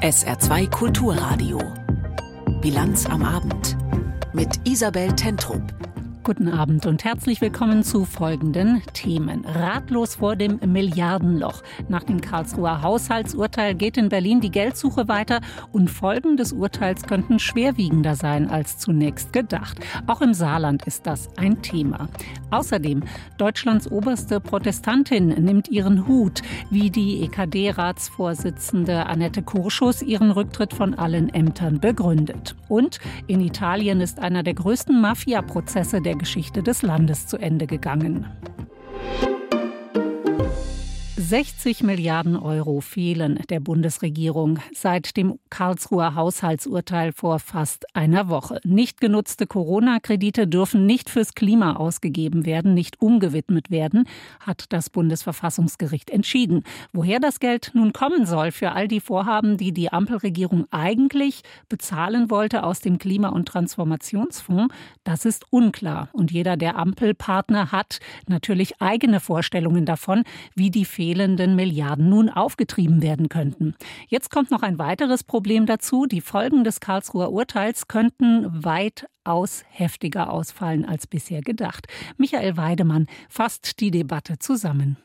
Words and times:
SR2 0.00 0.70
Kulturradio. 0.70 1.60
Bilanz 2.62 3.04
am 3.04 3.22
Abend. 3.22 3.76
Mit 4.32 4.48
Isabel 4.64 5.14
Tentrup. 5.14 5.79
Guten 6.30 6.46
Abend 6.46 6.86
und 6.86 7.02
herzlich 7.02 7.40
willkommen 7.40 7.82
zu 7.82 8.04
folgenden 8.04 8.82
Themen. 8.92 9.44
Ratlos 9.44 10.14
vor 10.14 10.36
dem 10.36 10.60
Milliardenloch. 10.64 11.64
Nach 11.88 12.04
dem 12.04 12.20
Karlsruher 12.20 12.82
Haushaltsurteil 12.82 13.74
geht 13.74 13.96
in 13.96 14.10
Berlin 14.10 14.40
die 14.40 14.52
Geldsuche 14.52 15.08
weiter 15.08 15.40
und 15.72 15.90
Folgen 15.90 16.36
des 16.36 16.52
Urteils 16.52 17.02
könnten 17.02 17.40
schwerwiegender 17.40 18.14
sein 18.14 18.48
als 18.48 18.78
zunächst 18.78 19.32
gedacht. 19.32 19.80
Auch 20.06 20.20
im 20.20 20.32
Saarland 20.32 20.86
ist 20.86 21.04
das 21.04 21.36
ein 21.36 21.62
Thema. 21.62 22.08
Außerdem, 22.52 23.02
Deutschlands 23.36 23.90
oberste 23.90 24.38
Protestantin 24.38 25.30
nimmt 25.30 25.66
ihren 25.66 26.06
Hut, 26.06 26.42
wie 26.70 26.90
die 26.90 27.24
EKD-Ratsvorsitzende 27.24 29.06
Annette 29.06 29.42
Kurschus 29.42 30.00
ihren 30.00 30.30
Rücktritt 30.30 30.74
von 30.74 30.94
allen 30.94 31.28
Ämtern 31.34 31.80
begründet. 31.80 32.54
Und 32.68 33.00
in 33.26 33.40
Italien 33.40 34.00
ist 34.00 34.20
einer 34.20 34.44
der 34.44 34.54
größten 34.54 35.00
Mafia-Prozesse 35.00 36.00
der 36.00 36.19
Geschichte 36.20 36.62
des 36.62 36.82
Landes 36.82 37.26
zu 37.26 37.38
Ende 37.38 37.66
gegangen. 37.66 38.26
60 41.20 41.82
Milliarden 41.82 42.34
Euro 42.34 42.80
fehlen 42.80 43.40
der 43.50 43.60
Bundesregierung 43.60 44.58
seit 44.72 45.18
dem 45.18 45.38
Karlsruher 45.50 46.14
Haushaltsurteil 46.14 47.12
vor 47.12 47.40
fast 47.40 47.94
einer 47.94 48.30
Woche. 48.30 48.58
Nicht 48.64 49.02
genutzte 49.02 49.46
Corona-Kredite 49.46 50.46
dürfen 50.46 50.86
nicht 50.86 51.10
fürs 51.10 51.34
Klima 51.34 51.76
ausgegeben 51.76 52.46
werden, 52.46 52.72
nicht 52.72 53.02
umgewidmet 53.02 53.70
werden, 53.70 54.04
hat 54.40 54.64
das 54.70 54.88
Bundesverfassungsgericht 54.88 56.08
entschieden. 56.08 56.64
Woher 56.94 57.20
das 57.20 57.38
Geld 57.38 57.72
nun 57.74 57.92
kommen 57.92 58.24
soll 58.24 58.50
für 58.50 58.72
all 58.72 58.88
die 58.88 59.00
Vorhaben, 59.00 59.58
die 59.58 59.72
die 59.72 59.92
Ampelregierung 59.92 60.68
eigentlich 60.70 61.42
bezahlen 61.68 62.30
wollte 62.30 62.62
aus 62.62 62.80
dem 62.80 62.96
Klima- 62.96 63.28
und 63.28 63.46
Transformationsfonds, 63.46 64.74
das 65.04 65.26
ist 65.26 65.44
unklar. 65.50 66.08
Und 66.14 66.30
jeder 66.30 66.56
der 66.56 66.76
Ampelpartner 66.76 67.72
hat 67.72 68.00
natürlich 68.26 68.80
eigene 68.80 69.20
Vorstellungen 69.20 69.84
davon, 69.84 70.24
wie 70.54 70.70
die 70.70 70.86
Fehler 70.86 71.09
fehlenden 71.10 71.56
Milliarden 71.56 72.08
nun 72.08 72.28
aufgetrieben 72.28 73.02
werden 73.02 73.28
könnten. 73.28 73.74
Jetzt 74.06 74.30
kommt 74.30 74.52
noch 74.52 74.62
ein 74.62 74.78
weiteres 74.78 75.24
Problem 75.24 75.66
dazu. 75.66 76.06
Die 76.06 76.20
Folgen 76.20 76.62
des 76.62 76.78
Karlsruher 76.78 77.32
Urteils 77.32 77.88
könnten 77.88 78.46
weitaus 78.64 79.64
heftiger 79.68 80.32
ausfallen 80.32 80.84
als 80.84 81.08
bisher 81.08 81.40
gedacht. 81.40 81.88
Michael 82.16 82.56
Weidemann 82.56 83.08
fasst 83.28 83.80
die 83.80 83.90
Debatte 83.90 84.38
zusammen. 84.38 84.98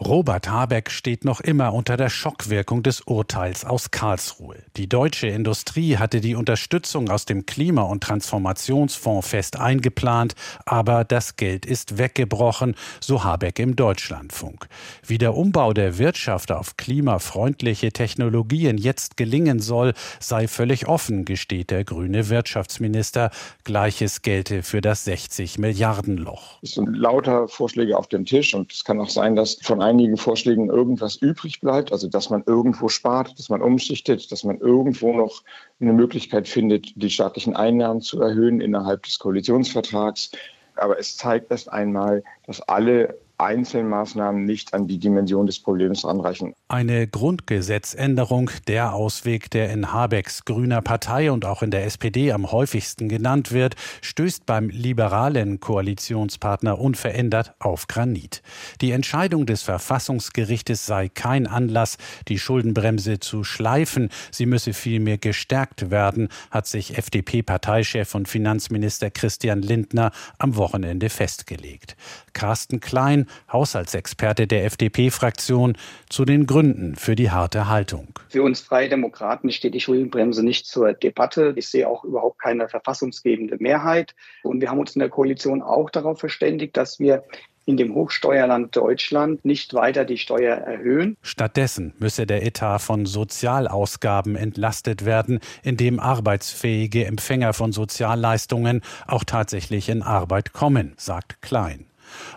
Robert 0.00 0.48
Habeck 0.48 0.92
steht 0.92 1.24
noch 1.24 1.40
immer 1.40 1.74
unter 1.74 1.96
der 1.96 2.08
Schockwirkung 2.08 2.84
des 2.84 3.00
Urteils 3.00 3.64
aus 3.64 3.90
Karlsruhe. 3.90 4.58
Die 4.76 4.88
deutsche 4.88 5.26
Industrie 5.26 5.96
hatte 5.96 6.20
die 6.20 6.36
Unterstützung 6.36 7.10
aus 7.10 7.24
dem 7.24 7.46
Klima- 7.46 7.82
und 7.82 8.04
Transformationsfonds 8.04 9.26
fest 9.26 9.58
eingeplant, 9.58 10.36
aber 10.64 11.02
das 11.02 11.34
Geld 11.34 11.66
ist 11.66 11.98
weggebrochen, 11.98 12.76
so 13.00 13.24
Habeck 13.24 13.58
im 13.58 13.74
Deutschlandfunk. 13.74 14.68
Wie 15.04 15.18
der 15.18 15.34
Umbau 15.34 15.72
der 15.72 15.98
Wirtschaft 15.98 16.52
auf 16.52 16.76
klimafreundliche 16.76 17.90
Technologien 17.90 18.78
jetzt 18.78 19.16
gelingen 19.16 19.58
soll, 19.58 19.94
sei 20.20 20.46
völlig 20.46 20.86
offen, 20.86 21.24
gesteht 21.24 21.72
der 21.72 21.82
grüne 21.82 22.28
Wirtschaftsminister. 22.28 23.32
Gleiches 23.64 24.22
gelte 24.22 24.62
für 24.62 24.80
das 24.80 25.02
60 25.06 25.58
Milliarden 25.58 26.18
Loch. 26.18 26.60
Es 26.62 26.74
sind 26.74 26.96
lauter 26.96 27.48
Vorschläge 27.48 27.98
auf 27.98 28.06
dem 28.06 28.24
Tisch 28.24 28.54
und 28.54 28.72
es 28.72 28.84
kann 28.84 29.00
auch 29.00 29.10
sein, 29.10 29.34
dass 29.34 29.58
von 29.60 29.87
einigen 29.88 30.16
Vorschlägen 30.16 30.68
irgendwas 30.68 31.16
übrig 31.16 31.60
bleibt, 31.60 31.92
also 31.92 32.08
dass 32.08 32.30
man 32.30 32.42
irgendwo 32.46 32.88
spart, 32.88 33.38
dass 33.38 33.48
man 33.48 33.62
umschichtet, 33.62 34.30
dass 34.30 34.44
man 34.44 34.58
irgendwo 34.58 35.12
noch 35.14 35.42
eine 35.80 35.92
Möglichkeit 35.92 36.46
findet, 36.46 36.92
die 36.94 37.10
staatlichen 37.10 37.56
Einnahmen 37.56 38.00
zu 38.00 38.20
erhöhen 38.20 38.60
innerhalb 38.60 39.02
des 39.04 39.18
Koalitionsvertrags. 39.18 40.30
Aber 40.76 40.98
es 40.98 41.16
zeigt 41.16 41.50
erst 41.50 41.72
einmal, 41.72 42.22
dass 42.46 42.60
alle 42.60 43.18
Einzelmaßnahmen 43.38 44.44
nicht 44.44 44.74
an 44.74 44.88
die 44.88 44.98
Dimension 44.98 45.46
des 45.46 45.60
Problems 45.60 46.04
anreichen. 46.04 46.54
Eine 46.66 47.06
Grundgesetzänderung, 47.06 48.50
der 48.66 48.94
Ausweg, 48.94 49.50
der 49.50 49.70
in 49.70 49.92
Habecks 49.92 50.44
grüner 50.44 50.82
Partei 50.82 51.30
und 51.30 51.44
auch 51.44 51.62
in 51.62 51.70
der 51.70 51.84
SPD 51.84 52.32
am 52.32 52.50
häufigsten 52.50 53.08
genannt 53.08 53.52
wird, 53.52 53.76
stößt 54.02 54.44
beim 54.44 54.68
liberalen 54.68 55.60
Koalitionspartner 55.60 56.80
unverändert 56.80 57.54
auf 57.60 57.86
Granit. 57.86 58.42
Die 58.80 58.90
Entscheidung 58.90 59.46
des 59.46 59.62
Verfassungsgerichtes 59.62 60.84
sei 60.84 61.08
kein 61.08 61.46
Anlass, 61.46 61.96
die 62.26 62.38
Schuldenbremse 62.38 63.20
zu 63.20 63.44
schleifen, 63.44 64.10
sie 64.32 64.46
müsse 64.46 64.72
vielmehr 64.72 65.18
gestärkt 65.18 65.90
werden, 65.90 66.28
hat 66.50 66.66
sich 66.66 66.98
FDP-Parteichef 66.98 68.14
und 68.14 68.28
Finanzminister 68.28 69.10
Christian 69.10 69.62
Lindner 69.62 70.10
am 70.38 70.56
Wochenende 70.56 71.08
festgelegt. 71.08 71.96
Carsten 72.32 72.80
Klein, 72.80 73.27
Haushaltsexperte 73.52 74.46
der 74.46 74.64
FDP-Fraktion, 74.64 75.76
zu 76.08 76.24
den 76.24 76.46
Gründen 76.46 76.96
für 76.96 77.14
die 77.14 77.30
harte 77.30 77.68
Haltung. 77.68 78.08
Für 78.28 78.42
uns 78.42 78.60
Freie 78.60 78.88
Demokraten 78.88 79.50
steht 79.50 79.74
die 79.74 79.80
Schuldenbremse 79.80 80.44
nicht 80.44 80.66
zur 80.66 80.92
Debatte. 80.92 81.52
Ich 81.56 81.68
sehe 81.68 81.88
auch 81.88 82.04
überhaupt 82.04 82.40
keine 82.40 82.68
verfassungsgebende 82.68 83.56
Mehrheit. 83.60 84.14
Und 84.42 84.60
wir 84.60 84.70
haben 84.70 84.78
uns 84.78 84.94
in 84.94 85.00
der 85.00 85.08
Koalition 85.08 85.62
auch 85.62 85.90
darauf 85.90 86.18
verständigt, 86.20 86.76
dass 86.76 86.98
wir 86.98 87.24
in 87.68 87.76
dem 87.76 87.94
Hochsteuerland 87.94 88.74
Deutschland 88.74 89.44
nicht 89.44 89.74
weiter 89.74 90.06
die 90.06 90.16
Steuer 90.16 90.56
erhöhen. 90.56 91.18
Stattdessen 91.20 91.92
müsse 91.98 92.24
der 92.26 92.42
Etat 92.42 92.78
von 92.78 93.04
Sozialausgaben 93.04 94.36
entlastet 94.36 95.04
werden, 95.04 95.40
indem 95.62 96.00
arbeitsfähige 96.00 97.04
Empfänger 97.04 97.52
von 97.52 97.72
Sozialleistungen 97.72 98.80
auch 99.06 99.22
tatsächlich 99.22 99.90
in 99.90 100.02
Arbeit 100.02 100.54
kommen, 100.54 100.94
sagt 100.96 101.42
Klein. 101.42 101.87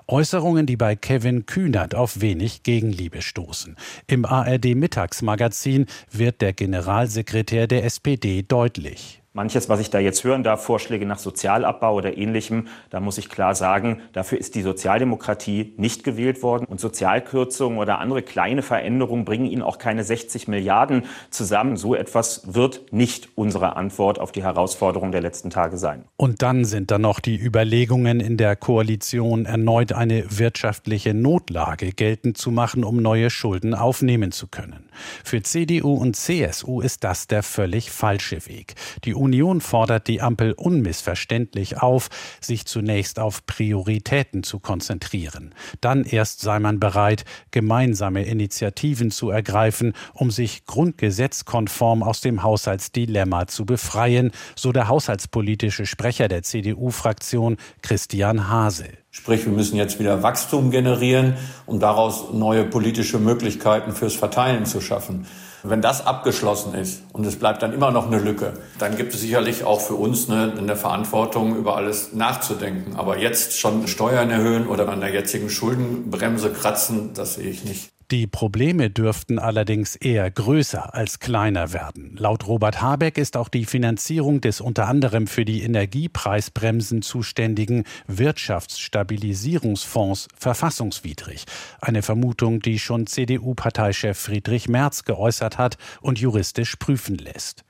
Äußerungen, 0.07 0.65
die 0.65 0.77
bei 0.77 0.95
Kevin 0.95 1.45
Kühnert 1.45 1.95
auf 1.95 2.21
wenig 2.21 2.63
Gegenliebe 2.63 3.21
stoßen. 3.21 3.75
Im 4.07 4.25
ARD 4.25 4.75
Mittagsmagazin 4.75 5.85
wird 6.11 6.41
der 6.41 6.53
Generalsekretär 6.53 7.67
der 7.67 7.85
SPD 7.85 8.43
deutlich. 8.43 9.20
Manches, 9.33 9.69
was 9.69 9.79
ich 9.79 9.89
da 9.89 9.97
jetzt 9.97 10.25
hören 10.25 10.43
darf, 10.43 10.61
Vorschläge 10.61 11.05
nach 11.05 11.17
Sozialabbau 11.17 11.95
oder 11.95 12.17
ähnlichem, 12.17 12.67
da 12.89 12.99
muss 12.99 13.17
ich 13.17 13.29
klar 13.29 13.55
sagen, 13.55 14.01
dafür 14.11 14.37
ist 14.37 14.55
die 14.55 14.61
Sozialdemokratie 14.61 15.73
nicht 15.77 16.03
gewählt 16.03 16.43
worden. 16.43 16.65
Und 16.65 16.81
Sozialkürzungen 16.81 17.79
oder 17.79 17.99
andere 17.99 18.23
kleine 18.23 18.61
Veränderungen 18.61 19.23
bringen 19.23 19.45
Ihnen 19.45 19.61
auch 19.61 19.77
keine 19.77 20.03
60 20.03 20.49
Milliarden 20.49 21.05
zusammen. 21.29 21.77
So 21.77 21.95
etwas 21.95 22.53
wird 22.53 22.91
nicht 22.91 23.29
unsere 23.35 23.77
Antwort 23.77 24.19
auf 24.19 24.33
die 24.33 24.43
Herausforderungen 24.43 25.13
der 25.13 25.21
letzten 25.21 25.49
Tage 25.49 25.77
sein. 25.77 26.03
Und 26.17 26.41
dann 26.41 26.65
sind 26.65 26.91
da 26.91 26.99
noch 26.99 27.21
die 27.21 27.39
Überlegungen 27.39 28.19
in 28.19 28.35
der 28.35 28.57
Koalition, 28.57 29.45
erneut 29.45 29.93
eine 29.93 30.25
wirtschaftliche 30.27 31.13
Notlage 31.13 31.93
geltend 31.93 32.37
zu 32.37 32.51
machen, 32.51 32.83
um 32.83 32.97
neue 32.97 33.29
Schulden 33.29 33.75
aufnehmen 33.75 34.33
zu 34.33 34.47
können. 34.47 34.89
Für 35.23 35.41
CDU 35.41 35.93
und 35.93 36.17
CSU 36.17 36.81
ist 36.81 37.05
das 37.05 37.27
der 37.27 37.43
völlig 37.43 37.91
falsche 37.91 38.45
Weg. 38.45 38.75
Die 39.05 39.20
Union 39.21 39.61
fordert 39.61 40.07
die 40.07 40.21
Ampel 40.21 40.53
unmissverständlich 40.53 41.81
auf, 41.81 42.09
sich 42.41 42.65
zunächst 42.65 43.19
auf 43.19 43.45
Prioritäten 43.45 44.43
zu 44.43 44.59
konzentrieren. 44.59 45.53
Dann 45.79 46.03
erst 46.03 46.41
sei 46.41 46.59
man 46.59 46.79
bereit, 46.79 47.23
gemeinsame 47.51 48.23
Initiativen 48.23 49.11
zu 49.11 49.29
ergreifen, 49.29 49.93
um 50.13 50.31
sich 50.31 50.65
grundgesetzkonform 50.65 52.03
aus 52.03 52.21
dem 52.21 52.43
Haushaltsdilemma 52.43 53.47
zu 53.47 53.65
befreien, 53.65 54.31
so 54.55 54.71
der 54.71 54.87
haushaltspolitische 54.87 55.85
Sprecher 55.85 56.27
der 56.27 56.43
CDU-Fraktion 56.43 57.57
Christian 57.81 58.49
Hase. 58.49 58.89
Sprich, 59.11 59.45
wir 59.45 59.51
müssen 59.53 59.75
jetzt 59.75 59.99
wieder 59.99 60.23
Wachstum 60.23 60.71
generieren, 60.71 61.35
um 61.65 61.79
daraus 61.79 62.33
neue 62.33 62.63
politische 62.63 63.19
Möglichkeiten 63.19 63.91
fürs 63.91 64.15
Verteilen 64.15 64.65
zu 64.65 64.81
schaffen. 64.81 65.27
Wenn 65.63 65.81
das 65.81 66.07
abgeschlossen 66.07 66.73
ist 66.73 67.03
und 67.13 67.25
es 67.25 67.37
bleibt 67.37 67.61
dann 67.61 67.73
immer 67.73 67.91
noch 67.91 68.07
eine 68.07 68.19
Lücke, 68.19 68.53
dann 68.79 68.97
gibt 68.97 69.13
es 69.13 69.21
sicherlich 69.21 69.63
auch 69.63 69.79
für 69.79 69.93
uns 69.93 70.29
eine, 70.29 70.53
eine 70.57 70.75
Verantwortung, 70.75 71.55
über 71.55 71.75
alles 71.75 72.13
nachzudenken. 72.13 72.95
Aber 72.95 73.17
jetzt 73.17 73.59
schon 73.59 73.87
Steuern 73.87 74.31
erhöhen 74.31 74.67
oder 74.67 74.89
an 74.89 75.01
der 75.01 75.13
jetzigen 75.13 75.49
Schuldenbremse 75.49 76.51
kratzen, 76.51 77.13
das 77.13 77.35
sehe 77.35 77.49
ich 77.49 77.63
nicht. 77.63 77.91
Die 78.11 78.27
Probleme 78.27 78.89
dürften 78.89 79.39
allerdings 79.39 79.95
eher 79.95 80.29
größer 80.29 80.93
als 80.93 81.19
kleiner 81.19 81.71
werden. 81.71 82.17
Laut 82.17 82.45
Robert 82.45 82.81
Habeck 82.81 83.17
ist 83.17 83.37
auch 83.37 83.47
die 83.47 83.63
Finanzierung 83.63 84.41
des 84.41 84.59
unter 84.59 84.89
anderem 84.89 85.27
für 85.27 85.45
die 85.45 85.63
Energiepreisbremsen 85.63 87.03
zuständigen 87.03 87.85
Wirtschaftsstabilisierungsfonds 88.07 90.27
verfassungswidrig. 90.37 91.45
Eine 91.79 92.01
Vermutung, 92.01 92.59
die 92.59 92.79
schon 92.79 93.07
CDU-Parteichef 93.07 94.19
Friedrich 94.19 94.67
Merz 94.67 95.05
geäußert 95.05 95.57
hat 95.57 95.77
und 96.01 96.19
juristisch 96.19 96.75
prüfen 96.75 97.15
lässt. 97.15 97.63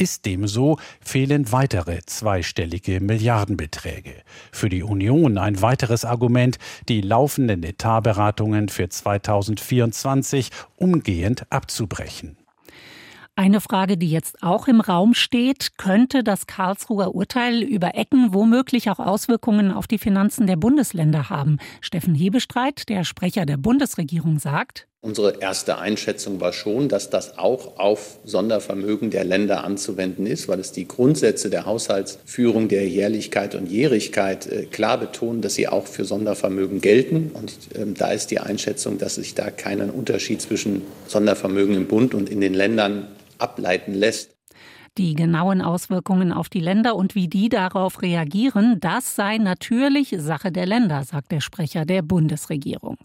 Ist 0.00 0.24
dem 0.24 0.48
so, 0.48 0.78
fehlen 1.02 1.52
weitere 1.52 2.00
zweistellige 2.06 3.02
Milliardenbeträge. 3.02 4.14
Für 4.50 4.70
die 4.70 4.82
Union 4.82 5.36
ein 5.36 5.60
weiteres 5.60 6.06
Argument, 6.06 6.56
die 6.88 7.02
laufenden 7.02 7.62
Etatberatungen 7.62 8.70
für 8.70 8.88
2024 8.88 10.52
umgehend 10.76 11.44
abzubrechen. 11.52 12.38
Eine 13.36 13.60
Frage, 13.60 13.98
die 13.98 14.10
jetzt 14.10 14.42
auch 14.42 14.68
im 14.68 14.80
Raum 14.80 15.12
steht, 15.12 15.76
könnte 15.76 16.24
das 16.24 16.46
Karlsruher 16.46 17.14
Urteil 17.14 17.62
über 17.62 17.94
Ecken 17.94 18.32
womöglich 18.32 18.88
auch 18.88 19.00
Auswirkungen 19.00 19.70
auf 19.70 19.86
die 19.86 19.98
Finanzen 19.98 20.46
der 20.46 20.56
Bundesländer 20.56 21.28
haben? 21.28 21.58
Steffen 21.82 22.14
Hebestreit, 22.14 22.88
der 22.88 23.04
Sprecher 23.04 23.44
der 23.44 23.58
Bundesregierung, 23.58 24.38
sagt, 24.38 24.88
Unsere 25.02 25.40
erste 25.40 25.78
Einschätzung 25.78 26.42
war 26.42 26.52
schon, 26.52 26.90
dass 26.90 27.08
das 27.08 27.38
auch 27.38 27.78
auf 27.78 28.18
Sondervermögen 28.24 29.10
der 29.10 29.24
Länder 29.24 29.64
anzuwenden 29.64 30.26
ist, 30.26 30.46
weil 30.46 30.60
es 30.60 30.72
die 30.72 30.86
Grundsätze 30.86 31.48
der 31.48 31.64
Haushaltsführung, 31.64 32.68
der 32.68 32.86
Jährlichkeit 32.86 33.54
und 33.54 33.66
Jährigkeit 33.66 34.46
äh, 34.46 34.66
klar 34.66 34.98
betonen, 34.98 35.40
dass 35.40 35.54
sie 35.54 35.68
auch 35.68 35.86
für 35.86 36.04
Sondervermögen 36.04 36.82
gelten. 36.82 37.30
Und 37.32 37.52
äh, 37.74 37.86
da 37.94 38.10
ist 38.10 38.30
die 38.30 38.40
Einschätzung, 38.40 38.98
dass 38.98 39.14
sich 39.14 39.34
da 39.34 39.50
keinen 39.50 39.88
Unterschied 39.88 40.42
zwischen 40.42 40.82
Sondervermögen 41.06 41.76
im 41.76 41.86
Bund 41.86 42.12
und 42.12 42.28
in 42.28 42.42
den 42.42 42.52
Ländern 42.52 43.08
ableiten 43.38 43.94
lässt. 43.94 44.36
Die 45.00 45.14
genauen 45.14 45.62
Auswirkungen 45.62 46.30
auf 46.30 46.50
die 46.50 46.60
Länder 46.60 46.94
und 46.94 47.14
wie 47.14 47.26
die 47.26 47.48
darauf 47.48 48.02
reagieren, 48.02 48.80
das 48.80 49.16
sei 49.16 49.38
natürlich 49.38 50.14
Sache 50.18 50.52
der 50.52 50.66
Länder, 50.66 51.04
sagt 51.04 51.32
der 51.32 51.40
Sprecher 51.40 51.86
der 51.86 52.02
Bundesregierung. 52.02 52.98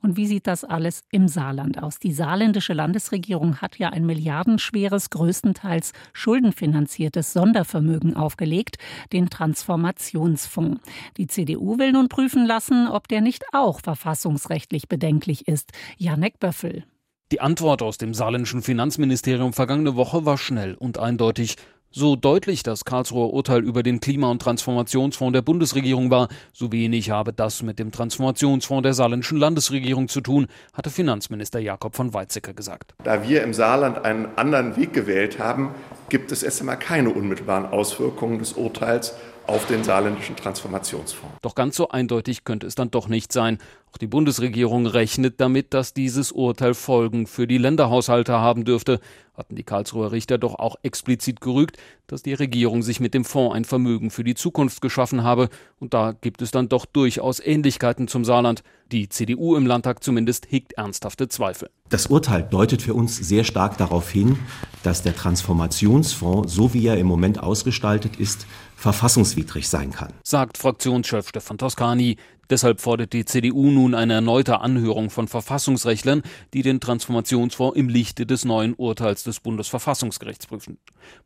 Und 0.00 0.16
wie 0.16 0.26
sieht 0.26 0.46
das 0.46 0.64
alles 0.64 1.02
im 1.10 1.28
Saarland 1.28 1.82
aus? 1.82 1.98
Die 1.98 2.14
saarländische 2.14 2.72
Landesregierung 2.72 3.58
hat 3.58 3.78
ja 3.78 3.90
ein 3.90 4.06
milliardenschweres, 4.06 5.10
größtenteils 5.10 5.92
schuldenfinanziertes 6.14 7.34
Sondervermögen 7.34 8.16
aufgelegt, 8.16 8.78
den 9.12 9.28
Transformationsfonds. 9.28 10.80
Die 11.18 11.26
CDU 11.26 11.76
will 11.76 11.92
nun 11.92 12.08
prüfen 12.08 12.46
lassen, 12.46 12.88
ob 12.88 13.08
der 13.08 13.20
nicht 13.20 13.44
auch 13.52 13.80
verfassungsrechtlich 13.80 14.88
bedenklich 14.88 15.48
ist. 15.48 15.72
Janek 15.98 16.40
Böffel. 16.40 16.84
Die 17.32 17.40
Antwort 17.40 17.80
aus 17.80 17.96
dem 17.96 18.12
saarländischen 18.12 18.60
Finanzministerium 18.60 19.54
vergangene 19.54 19.96
Woche 19.96 20.26
war 20.26 20.36
schnell 20.36 20.74
und 20.74 20.98
eindeutig. 20.98 21.56
So 21.90 22.14
deutlich 22.14 22.62
das 22.62 22.84
Karlsruher 22.84 23.32
Urteil 23.32 23.64
über 23.64 23.82
den 23.82 24.00
Klima- 24.00 24.30
und 24.30 24.42
Transformationsfonds 24.42 25.32
der 25.32 25.40
Bundesregierung 25.40 26.10
war, 26.10 26.28
so 26.52 26.72
wenig 26.72 27.10
habe 27.10 27.32
das 27.32 27.62
mit 27.62 27.78
dem 27.78 27.90
Transformationsfonds 27.90 28.82
der 28.82 28.92
saarländischen 28.92 29.38
Landesregierung 29.38 30.08
zu 30.08 30.20
tun, 30.20 30.46
hatte 30.74 30.90
Finanzminister 30.90 31.58
Jakob 31.58 31.96
von 31.96 32.12
Weizsäcker 32.12 32.52
gesagt. 32.52 32.94
Da 33.02 33.26
wir 33.26 33.42
im 33.42 33.54
Saarland 33.54 34.04
einen 34.04 34.26
anderen 34.36 34.76
Weg 34.76 34.92
gewählt 34.92 35.38
haben, 35.38 35.70
gibt 36.10 36.32
es 36.32 36.42
erst 36.42 36.60
einmal 36.60 36.78
keine 36.78 37.08
unmittelbaren 37.08 37.64
Auswirkungen 37.64 38.40
des 38.40 38.52
Urteils 38.52 39.14
auf 39.46 39.66
den 39.66 39.84
saarländischen 39.84 40.36
Transformationsfonds. 40.36 41.36
Doch 41.40 41.54
ganz 41.54 41.76
so 41.76 41.88
eindeutig 41.88 42.44
könnte 42.44 42.66
es 42.66 42.74
dann 42.74 42.90
doch 42.90 43.08
nicht 43.08 43.32
sein. 43.32 43.58
Auch 43.92 43.98
die 43.98 44.06
Bundesregierung 44.06 44.86
rechnet 44.86 45.38
damit, 45.38 45.74
dass 45.74 45.92
dieses 45.92 46.32
Urteil 46.32 46.72
Folgen 46.72 47.26
für 47.26 47.46
die 47.46 47.58
Länderhaushalte 47.58 48.32
haben 48.32 48.64
dürfte. 48.64 49.00
Hatten 49.34 49.54
die 49.54 49.64
Karlsruher 49.64 50.12
Richter 50.12 50.38
doch 50.38 50.54
auch 50.54 50.76
explizit 50.82 51.42
gerügt, 51.42 51.76
dass 52.06 52.22
die 52.22 52.32
Regierung 52.32 52.82
sich 52.82 53.00
mit 53.00 53.12
dem 53.12 53.24
Fonds 53.24 53.54
ein 53.54 53.64
Vermögen 53.64 54.10
für 54.10 54.24
die 54.24 54.34
Zukunft 54.34 54.80
geschaffen 54.80 55.24
habe. 55.24 55.50
Und 55.78 55.92
da 55.92 56.12
gibt 56.12 56.40
es 56.40 56.50
dann 56.50 56.70
doch 56.70 56.86
durchaus 56.86 57.38
Ähnlichkeiten 57.40 58.08
zum 58.08 58.24
Saarland. 58.24 58.62
Die 58.92 59.08
CDU 59.10 59.56
im 59.56 59.66
Landtag 59.66 60.02
zumindest 60.02 60.50
hegt 60.50 60.74
ernsthafte 60.74 61.28
Zweifel. 61.28 61.70
Das 61.88 62.06
Urteil 62.06 62.42
deutet 62.42 62.80
für 62.82 62.94
uns 62.94 63.16
sehr 63.16 63.44
stark 63.44 63.76
darauf 63.78 64.10
hin, 64.10 64.38
dass 64.82 65.02
der 65.02 65.14
Transformationsfonds, 65.14 66.52
so 66.52 66.72
wie 66.72 66.86
er 66.86 66.96
im 66.96 67.06
Moment 67.06 67.42
ausgestaltet 67.42 68.16
ist, 68.16 68.46
verfassungswidrig 68.76 69.68
sein 69.68 69.92
kann. 69.92 70.12
Sagt 70.24 70.58
Fraktionschef 70.58 71.28
Stefan 71.28 71.56
Toscani. 71.56 72.16
Deshalb 72.50 72.80
fordert 72.80 73.12
die 73.12 73.24
CDU 73.24 73.70
nun 73.70 73.94
eine 73.94 74.14
erneute 74.14 74.60
Anhörung 74.60 75.10
von 75.10 75.28
Verfassungsrechtlern, 75.28 76.22
die 76.52 76.62
den 76.62 76.80
Transformationsfonds 76.80 77.76
im 77.76 77.88
Lichte 77.88 78.26
des 78.26 78.44
neuen 78.44 78.74
Urteils 78.74 79.22
des 79.22 79.40
Bundesverfassungsgerichts 79.40 80.46
prüfen. 80.46 80.78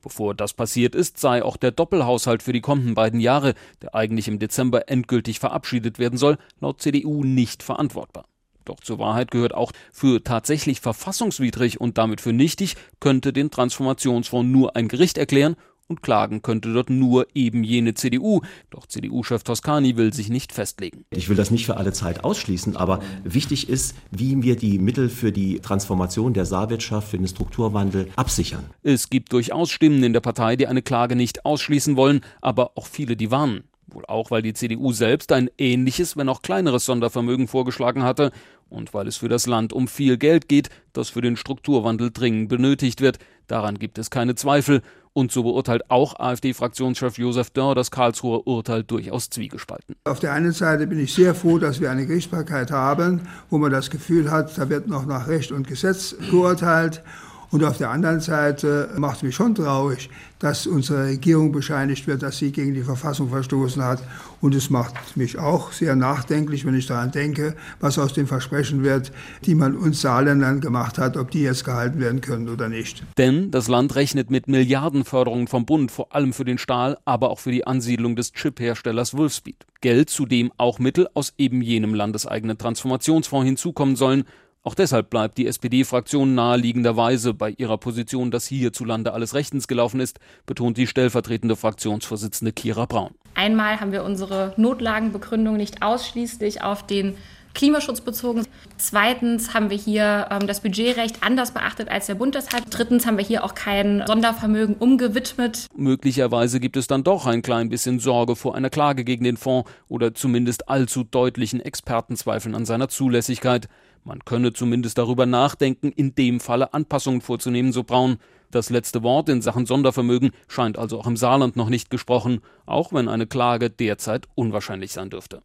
Bevor 0.02 0.34
das 0.34 0.52
passiert 0.52 0.94
ist, 0.94 1.18
sei 1.18 1.42
auch 1.42 1.56
der 1.56 1.72
Doppelhaushalt 1.72 2.42
für 2.42 2.52
die 2.52 2.60
kommenden 2.60 2.94
beiden 2.94 3.20
Jahre, 3.20 3.54
der 3.82 3.94
eigentlich 3.94 4.28
im 4.28 4.38
Dezember 4.38 4.88
endgültig 4.88 5.40
verabschiedet 5.40 5.98
werden 5.98 6.18
soll, 6.18 6.38
laut 6.60 6.80
CDU 6.80 7.24
nicht 7.24 7.62
verantwortbar. 7.62 8.26
Doch 8.66 8.80
zur 8.80 8.98
Wahrheit 8.98 9.30
gehört 9.30 9.54
auch, 9.54 9.72
für 9.92 10.22
tatsächlich 10.22 10.80
verfassungswidrig 10.80 11.80
und 11.80 11.98
damit 11.98 12.20
für 12.20 12.32
nichtig 12.32 12.74
könnte 13.00 13.32
den 13.32 13.50
Transformationsfonds 13.50 14.50
nur 14.50 14.76
ein 14.76 14.88
Gericht 14.88 15.18
erklären 15.18 15.56
und 15.88 16.02
klagen 16.02 16.42
könnte 16.42 16.72
dort 16.72 16.90
nur 16.90 17.26
eben 17.34 17.64
jene 17.64 17.94
CDU. 17.94 18.40
Doch 18.70 18.86
CDU-Chef 18.86 19.42
Toscani 19.42 19.96
will 19.96 20.12
sich 20.12 20.28
nicht 20.28 20.52
festlegen. 20.52 21.04
Ich 21.10 21.28
will 21.28 21.36
das 21.36 21.50
nicht 21.50 21.66
für 21.66 21.76
alle 21.76 21.92
Zeit 21.92 22.24
ausschließen, 22.24 22.76
aber 22.76 23.00
wichtig 23.24 23.68
ist, 23.68 23.94
wie 24.10 24.42
wir 24.42 24.56
die 24.56 24.78
Mittel 24.78 25.08
für 25.08 25.32
die 25.32 25.60
Transformation 25.60 26.34
der 26.34 26.44
Saarwirtschaft, 26.44 27.08
für 27.08 27.18
den 27.18 27.28
Strukturwandel 27.28 28.08
absichern. 28.16 28.64
Es 28.82 29.10
gibt 29.10 29.32
durchaus 29.32 29.70
Stimmen 29.70 30.02
in 30.02 30.12
der 30.12 30.20
Partei, 30.20 30.56
die 30.56 30.66
eine 30.66 30.82
Klage 30.82 31.16
nicht 31.16 31.44
ausschließen 31.44 31.96
wollen, 31.96 32.20
aber 32.40 32.72
auch 32.76 32.86
viele, 32.86 33.16
die 33.16 33.30
warnen. 33.30 33.64
Wohl 33.88 34.04
auch, 34.06 34.32
weil 34.32 34.42
die 34.42 34.52
CDU 34.52 34.92
selbst 34.92 35.30
ein 35.30 35.48
ähnliches, 35.58 36.16
wenn 36.16 36.28
auch 36.28 36.42
kleineres 36.42 36.86
Sondervermögen 36.86 37.46
vorgeschlagen 37.46 38.02
hatte 38.02 38.32
und 38.68 38.92
weil 38.94 39.06
es 39.06 39.16
für 39.16 39.28
das 39.28 39.46
Land 39.46 39.72
um 39.72 39.86
viel 39.86 40.18
Geld 40.18 40.48
geht, 40.48 40.70
das 40.92 41.10
für 41.10 41.20
den 41.20 41.36
Strukturwandel 41.36 42.10
dringend 42.12 42.48
benötigt 42.48 43.00
wird. 43.00 43.18
Daran 43.46 43.78
gibt 43.78 43.98
es 43.98 44.10
keine 44.10 44.34
Zweifel. 44.34 44.82
Und 45.16 45.32
so 45.32 45.44
beurteilt 45.44 45.90
auch 45.90 46.20
AfD-Fraktionschef 46.20 47.16
Josef 47.16 47.48
Dörr 47.48 47.74
das 47.74 47.90
Karlsruher 47.90 48.46
Urteil 48.46 48.82
durchaus 48.82 49.30
zwiegespalten. 49.30 49.96
Auf 50.04 50.20
der 50.20 50.34
einen 50.34 50.52
Seite 50.52 50.86
bin 50.86 51.00
ich 51.00 51.14
sehr 51.14 51.34
froh, 51.34 51.56
dass 51.56 51.80
wir 51.80 51.90
eine 51.90 52.04
Gerichtsbarkeit 52.04 52.70
haben, 52.70 53.22
wo 53.48 53.56
man 53.56 53.72
das 53.72 53.88
Gefühl 53.88 54.30
hat, 54.30 54.58
da 54.58 54.68
wird 54.68 54.88
noch 54.88 55.06
nach 55.06 55.26
Recht 55.26 55.52
und 55.52 55.66
Gesetz 55.66 56.14
geurteilt. 56.30 57.02
Und 57.50 57.64
auf 57.64 57.78
der 57.78 57.90
anderen 57.90 58.20
Seite 58.20 58.90
macht 58.96 59.22
mich 59.22 59.34
schon 59.34 59.54
traurig, 59.54 60.10
dass 60.38 60.66
unsere 60.66 61.06
Regierung 61.06 61.52
bescheinigt 61.52 62.06
wird, 62.06 62.22
dass 62.22 62.38
sie 62.38 62.52
gegen 62.52 62.74
die 62.74 62.82
Verfassung 62.82 63.30
verstoßen 63.30 63.82
hat. 63.82 64.02
Und 64.40 64.54
es 64.54 64.68
macht 64.68 65.16
mich 65.16 65.38
auch 65.38 65.72
sehr 65.72 65.96
nachdenklich, 65.96 66.66
wenn 66.66 66.74
ich 66.74 66.86
daran 66.86 67.10
denke, 67.10 67.54
was 67.80 67.98
aus 67.98 68.12
den 68.12 68.26
Versprechen 68.26 68.82
wird, 68.82 69.12
die 69.44 69.54
man 69.54 69.76
uns 69.76 70.02
Saarländern 70.02 70.60
gemacht 70.60 70.98
hat, 70.98 71.16
ob 71.16 71.30
die 71.30 71.42
jetzt 71.42 71.64
gehalten 71.64 72.00
werden 72.00 72.20
können 72.20 72.48
oder 72.48 72.68
nicht. 72.68 73.02
Denn 73.16 73.50
das 73.50 73.68
Land 73.68 73.94
rechnet 73.94 74.30
mit 74.30 74.48
Milliardenförderungen 74.48 75.48
vom 75.48 75.64
Bund, 75.64 75.90
vor 75.90 76.14
allem 76.14 76.32
für 76.32 76.44
den 76.44 76.58
Stahl, 76.58 76.98
aber 77.04 77.30
auch 77.30 77.38
für 77.38 77.52
die 77.52 77.66
Ansiedlung 77.66 78.16
des 78.16 78.32
Chip-Herstellers 78.32 79.16
Wolfspeed. 79.16 79.64
Geld, 79.80 80.10
zu 80.10 80.26
dem 80.26 80.52
auch 80.58 80.78
Mittel 80.78 81.08
aus 81.14 81.32
eben 81.38 81.62
jenem 81.62 81.94
landeseigenen 81.94 82.58
Transformationsfonds 82.58 83.46
hinzukommen 83.46 83.96
sollen, 83.96 84.24
auch 84.66 84.74
deshalb 84.74 85.10
bleibt 85.10 85.38
die 85.38 85.46
SPD-Fraktion 85.46 86.34
naheliegenderweise 86.34 87.34
bei 87.34 87.50
ihrer 87.50 87.78
Position, 87.78 88.32
dass 88.32 88.48
hierzulande 88.48 89.12
alles 89.12 89.32
rechtens 89.34 89.68
gelaufen 89.68 90.00
ist, 90.00 90.18
betont 90.44 90.76
die 90.76 90.88
stellvertretende 90.88 91.54
Fraktionsvorsitzende 91.54 92.52
Kira 92.52 92.86
Braun. 92.86 93.14
Einmal 93.34 93.78
haben 93.78 93.92
wir 93.92 94.02
unsere 94.02 94.54
Notlagenbegründung 94.56 95.56
nicht 95.56 95.82
ausschließlich 95.82 96.62
auf 96.62 96.84
den 96.84 97.14
Klimaschutz 97.54 98.00
bezogen. 98.00 98.44
Zweitens 98.76 99.54
haben 99.54 99.70
wir 99.70 99.78
hier 99.78 100.26
ähm, 100.30 100.48
das 100.48 100.60
Budgetrecht 100.60 101.22
anders 101.22 101.52
beachtet 101.52 101.88
als 101.88 102.06
der 102.06 102.16
Bund 102.16 102.34
das 102.34 102.50
hat. 102.52 102.64
Drittens 102.70 103.06
haben 103.06 103.18
wir 103.18 103.24
hier 103.24 103.44
auch 103.44 103.54
kein 103.54 104.02
Sondervermögen 104.06 104.74
umgewidmet. 104.74 105.66
Möglicherweise 105.74 106.60
gibt 106.60 106.76
es 106.76 106.88
dann 106.88 107.04
doch 107.04 107.24
ein 107.26 107.40
klein 107.40 107.68
bisschen 107.68 107.98
Sorge 107.98 108.36
vor 108.36 108.56
einer 108.56 108.68
Klage 108.68 109.04
gegen 109.04 109.24
den 109.24 109.36
Fonds 109.36 109.70
oder 109.88 110.12
zumindest 110.12 110.68
allzu 110.68 111.04
deutlichen 111.04 111.60
Expertenzweifeln 111.60 112.54
an 112.54 112.66
seiner 112.66 112.88
Zulässigkeit. 112.88 113.68
Man 114.06 114.24
könne 114.24 114.52
zumindest 114.52 114.98
darüber 114.98 115.26
nachdenken, 115.26 115.90
in 115.90 116.14
dem 116.14 116.38
Falle 116.38 116.72
Anpassungen 116.72 117.20
vorzunehmen, 117.20 117.72
so 117.72 117.82
Braun. 117.82 118.18
Das 118.52 118.70
letzte 118.70 119.02
Wort 119.02 119.28
in 119.28 119.42
Sachen 119.42 119.66
Sondervermögen 119.66 120.30
scheint 120.46 120.78
also 120.78 121.00
auch 121.00 121.08
im 121.08 121.16
Saarland 121.16 121.56
noch 121.56 121.68
nicht 121.68 121.90
gesprochen, 121.90 122.40
auch 122.66 122.92
wenn 122.92 123.08
eine 123.08 123.26
Klage 123.26 123.68
derzeit 123.68 124.28
unwahrscheinlich 124.36 124.92
sein 124.92 125.10
dürfte. 125.10 125.42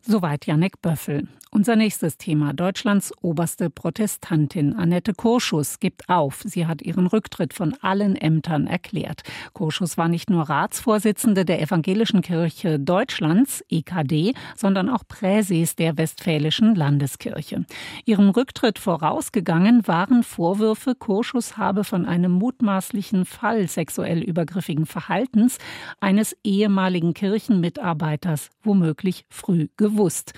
Soweit 0.00 0.46
Janek 0.46 0.80
Böffel. 0.80 1.28
Unser 1.56 1.74
nächstes 1.74 2.18
Thema. 2.18 2.52
Deutschlands 2.52 3.14
oberste 3.22 3.70
Protestantin 3.70 4.74
Annette 4.74 5.14
Kurschus 5.14 5.80
gibt 5.80 6.06
auf. 6.10 6.42
Sie 6.44 6.66
hat 6.66 6.82
ihren 6.82 7.06
Rücktritt 7.06 7.54
von 7.54 7.74
allen 7.80 8.14
Ämtern 8.14 8.66
erklärt. 8.66 9.22
Kurschus 9.54 9.96
war 9.96 10.08
nicht 10.08 10.28
nur 10.28 10.50
Ratsvorsitzende 10.50 11.46
der 11.46 11.62
Evangelischen 11.62 12.20
Kirche 12.20 12.78
Deutschlands, 12.78 13.64
EKD, 13.70 14.34
sondern 14.54 14.90
auch 14.90 15.04
Präses 15.08 15.76
der 15.76 15.96
Westfälischen 15.96 16.74
Landeskirche. 16.74 17.64
Ihrem 18.04 18.28
Rücktritt 18.28 18.78
vorausgegangen 18.78 19.88
waren 19.88 20.24
Vorwürfe, 20.24 20.94
Kurschus 20.94 21.56
habe 21.56 21.84
von 21.84 22.04
einem 22.04 22.32
mutmaßlichen 22.32 23.24
Fall 23.24 23.66
sexuell 23.66 24.20
übergriffigen 24.20 24.84
Verhaltens 24.84 25.56
eines 26.00 26.36
ehemaligen 26.44 27.14
Kirchenmitarbeiters 27.14 28.50
womöglich 28.62 29.24
früh 29.30 29.68
gewusst. 29.78 30.34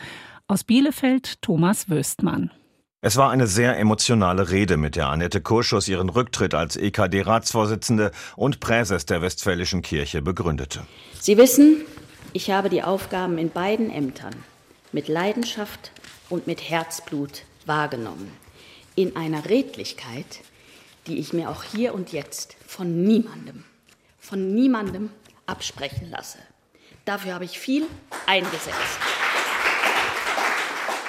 Aus 0.50 0.64
Bielefeld 0.64 1.42
Thomas 1.42 1.90
Wöstmann. 1.90 2.50
Es 3.02 3.18
war 3.18 3.30
eine 3.30 3.46
sehr 3.46 3.78
emotionale 3.78 4.48
Rede, 4.48 4.78
mit 4.78 4.96
der 4.96 5.08
Annette 5.08 5.42
Kurschus 5.42 5.88
ihren 5.88 6.08
Rücktritt 6.08 6.54
als 6.54 6.74
EKD-Ratsvorsitzende 6.74 8.12
und 8.34 8.58
Präses 8.58 9.04
der 9.04 9.20
Westfälischen 9.20 9.82
Kirche 9.82 10.22
begründete. 10.22 10.86
Sie 11.20 11.36
wissen, 11.36 11.82
ich 12.32 12.50
habe 12.50 12.70
die 12.70 12.82
Aufgaben 12.82 13.36
in 13.36 13.50
beiden 13.50 13.90
Ämtern 13.90 14.34
mit 14.90 15.08
Leidenschaft 15.08 15.92
und 16.30 16.46
mit 16.46 16.70
Herzblut 16.70 17.42
wahrgenommen. 17.66 18.32
In 18.94 19.16
einer 19.16 19.44
Redlichkeit, 19.50 20.40
die 21.06 21.18
ich 21.18 21.34
mir 21.34 21.50
auch 21.50 21.62
hier 21.62 21.92
und 21.92 22.12
jetzt 22.12 22.56
von 22.66 23.02
niemandem, 23.02 23.64
von 24.18 24.54
niemandem 24.54 25.10
absprechen 25.44 26.08
lasse. 26.08 26.38
Dafür 27.04 27.34
habe 27.34 27.44
ich 27.44 27.58
viel 27.58 27.84
eingesetzt. 28.26 28.98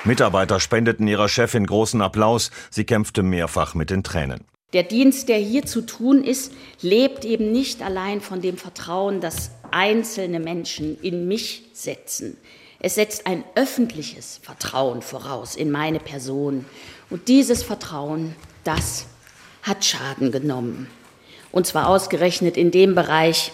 Mitarbeiter 0.06 0.62
spendeten 0.62 1.08
ihrer 1.08 1.28
Chefin 1.28 1.66
großen 1.66 2.02
Applaus. 2.02 2.52
Sie 2.70 2.86
kämpfte 2.86 3.22
mehrfach 3.22 3.76
mit 3.76 3.90
den 3.90 4.04
Tränen. 4.04 4.46
Der 4.72 4.84
Dienst, 4.84 5.28
der 5.28 5.38
hier 5.38 5.66
zu 5.66 5.82
tun 5.82 6.24
ist, 6.24 6.54
lebt 6.82 7.26
eben 7.26 7.52
nicht 7.52 7.82
allein 7.82 8.22
von 8.22 8.40
dem 8.42 8.56
Vertrauen, 8.56 9.20
das 9.20 9.52
einzelne 9.72 10.40
Menschen 10.40 10.98
in 11.02 11.28
mich 11.28 11.64
setzen. 11.74 12.38
Es 12.80 12.96
setzt 12.96 13.28
ein 13.28 13.44
öffentliches 13.56 14.40
Vertrauen 14.42 15.02
voraus 15.02 15.56
in 15.56 15.70
meine 15.70 16.00
Person. 16.00 16.66
Und 17.10 17.28
dieses 17.28 17.62
Vertrauen, 17.62 18.36
das 18.64 19.08
hat 19.64 19.84
Schaden 19.84 20.32
genommen. 20.32 20.88
Und 21.52 21.68
zwar 21.68 21.90
ausgerechnet 21.90 22.56
in 22.56 22.72
dem 22.72 22.96
Bereich, 22.96 23.52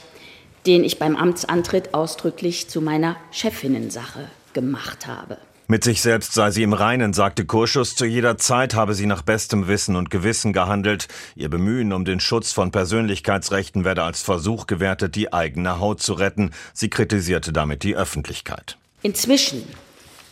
den 0.68 0.84
ich 0.84 1.00
beim 1.00 1.16
Amtsantritt 1.16 1.94
ausdrücklich 1.94 2.70
zu 2.70 2.82
meiner 2.82 3.16
Chefinnensache 3.32 4.30
gemacht 4.54 5.08
habe. 5.08 5.38
Mit 5.68 5.84
sich 5.84 6.04
selbst 6.04 6.34
sei 6.34 6.52
sie 6.52 6.62
im 6.62 6.74
Reinen, 6.74 7.14
sagte 7.14 7.44
Kurschus. 7.44 7.96
Zu 7.96 8.06
jeder 8.06 8.38
Zeit 8.38 8.76
habe 8.76 8.94
sie 8.94 9.08
nach 9.08 9.24
bestem 9.24 9.68
Wissen 9.68 9.96
und 9.96 10.12
Gewissen 10.12 10.54
gehandelt. 10.54 11.08
Ihr 11.36 11.50
Bemühen 11.50 11.92
um 11.92 12.06
den 12.06 12.20
Schutz 12.20 12.52
von 12.52 12.70
Persönlichkeitsrechten 12.70 13.84
werde 13.84 14.04
als 14.04 14.22
Versuch 14.22 14.68
gewertet, 14.68 15.16
die 15.16 15.34
eigene 15.34 15.80
Haut 15.80 16.04
zu 16.04 16.14
retten. 16.14 16.52
Sie 16.74 16.92
kritisierte 16.92 17.52
damit 17.52 17.82
die 17.82 17.96
Öffentlichkeit. 17.96 18.78
Inzwischen 19.02 19.64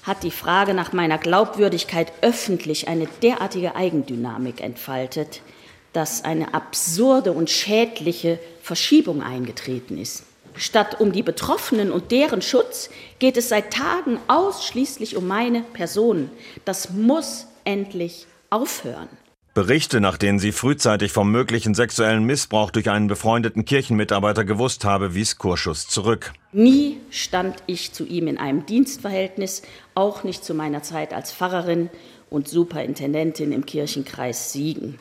hat 0.03 0.21
die 0.21 0.29
Frage 0.29 0.75
nach 0.75 0.93
meiner 0.93 1.17
Glaubwürdigkeit 1.17 2.13
öffentlich 2.21 2.87
eine 2.87 3.07
derartige 3.23 3.75
Eigendynamik 3.75 4.61
entfaltet, 4.61 5.41
dass 5.93 6.23
eine 6.23 6.53
absurde 6.53 7.31
und 7.31 7.49
schädliche 7.49 8.37
Verschiebung 8.61 9.23
eingetreten 9.23 9.97
ist. 9.97 10.25
Statt 10.55 10.99
um 10.99 11.11
die 11.11 11.23
Betroffenen 11.23 11.91
und 11.91 12.11
deren 12.11 12.41
Schutz 12.41 12.89
geht 13.19 13.37
es 13.37 13.49
seit 13.49 13.73
Tagen 13.73 14.19
ausschließlich 14.27 15.15
um 15.15 15.27
meine 15.27 15.61
Person. 15.61 16.29
Das 16.65 16.91
muss 16.91 17.47
endlich 17.63 18.27
aufhören. 18.49 19.09
Berichte, 19.53 20.01
nach 20.01 20.17
denen 20.17 20.39
sie 20.39 20.51
frühzeitig 20.51 21.11
vom 21.11 21.31
möglichen 21.31 21.75
sexuellen 21.75 22.23
Missbrauch 22.23 22.71
durch 22.71 22.89
einen 22.89 23.05
befreundeten 23.07 23.65
Kirchenmitarbeiter 23.65 24.45
gewusst 24.45 24.83
habe, 24.83 25.13
wies 25.13 25.37
Kurschus 25.37 25.87
zurück. 25.87 26.33
Nie 26.53 26.97
stand 27.11 27.57
ich 27.67 27.93
zu 27.93 28.03
ihm 28.03 28.27
in 28.27 28.39
einem 28.39 28.65
Dienstverhältnis, 28.65 29.61
auch 29.93 30.23
nicht 30.23 30.43
zu 30.43 30.55
meiner 30.55 30.81
Zeit 30.81 31.13
als 31.13 31.31
Pfarrerin 31.31 31.91
und 32.31 32.47
Superintendentin 32.47 33.51
im 33.51 33.67
Kirchenkreis 33.67 34.51
Siegen. 34.53 34.97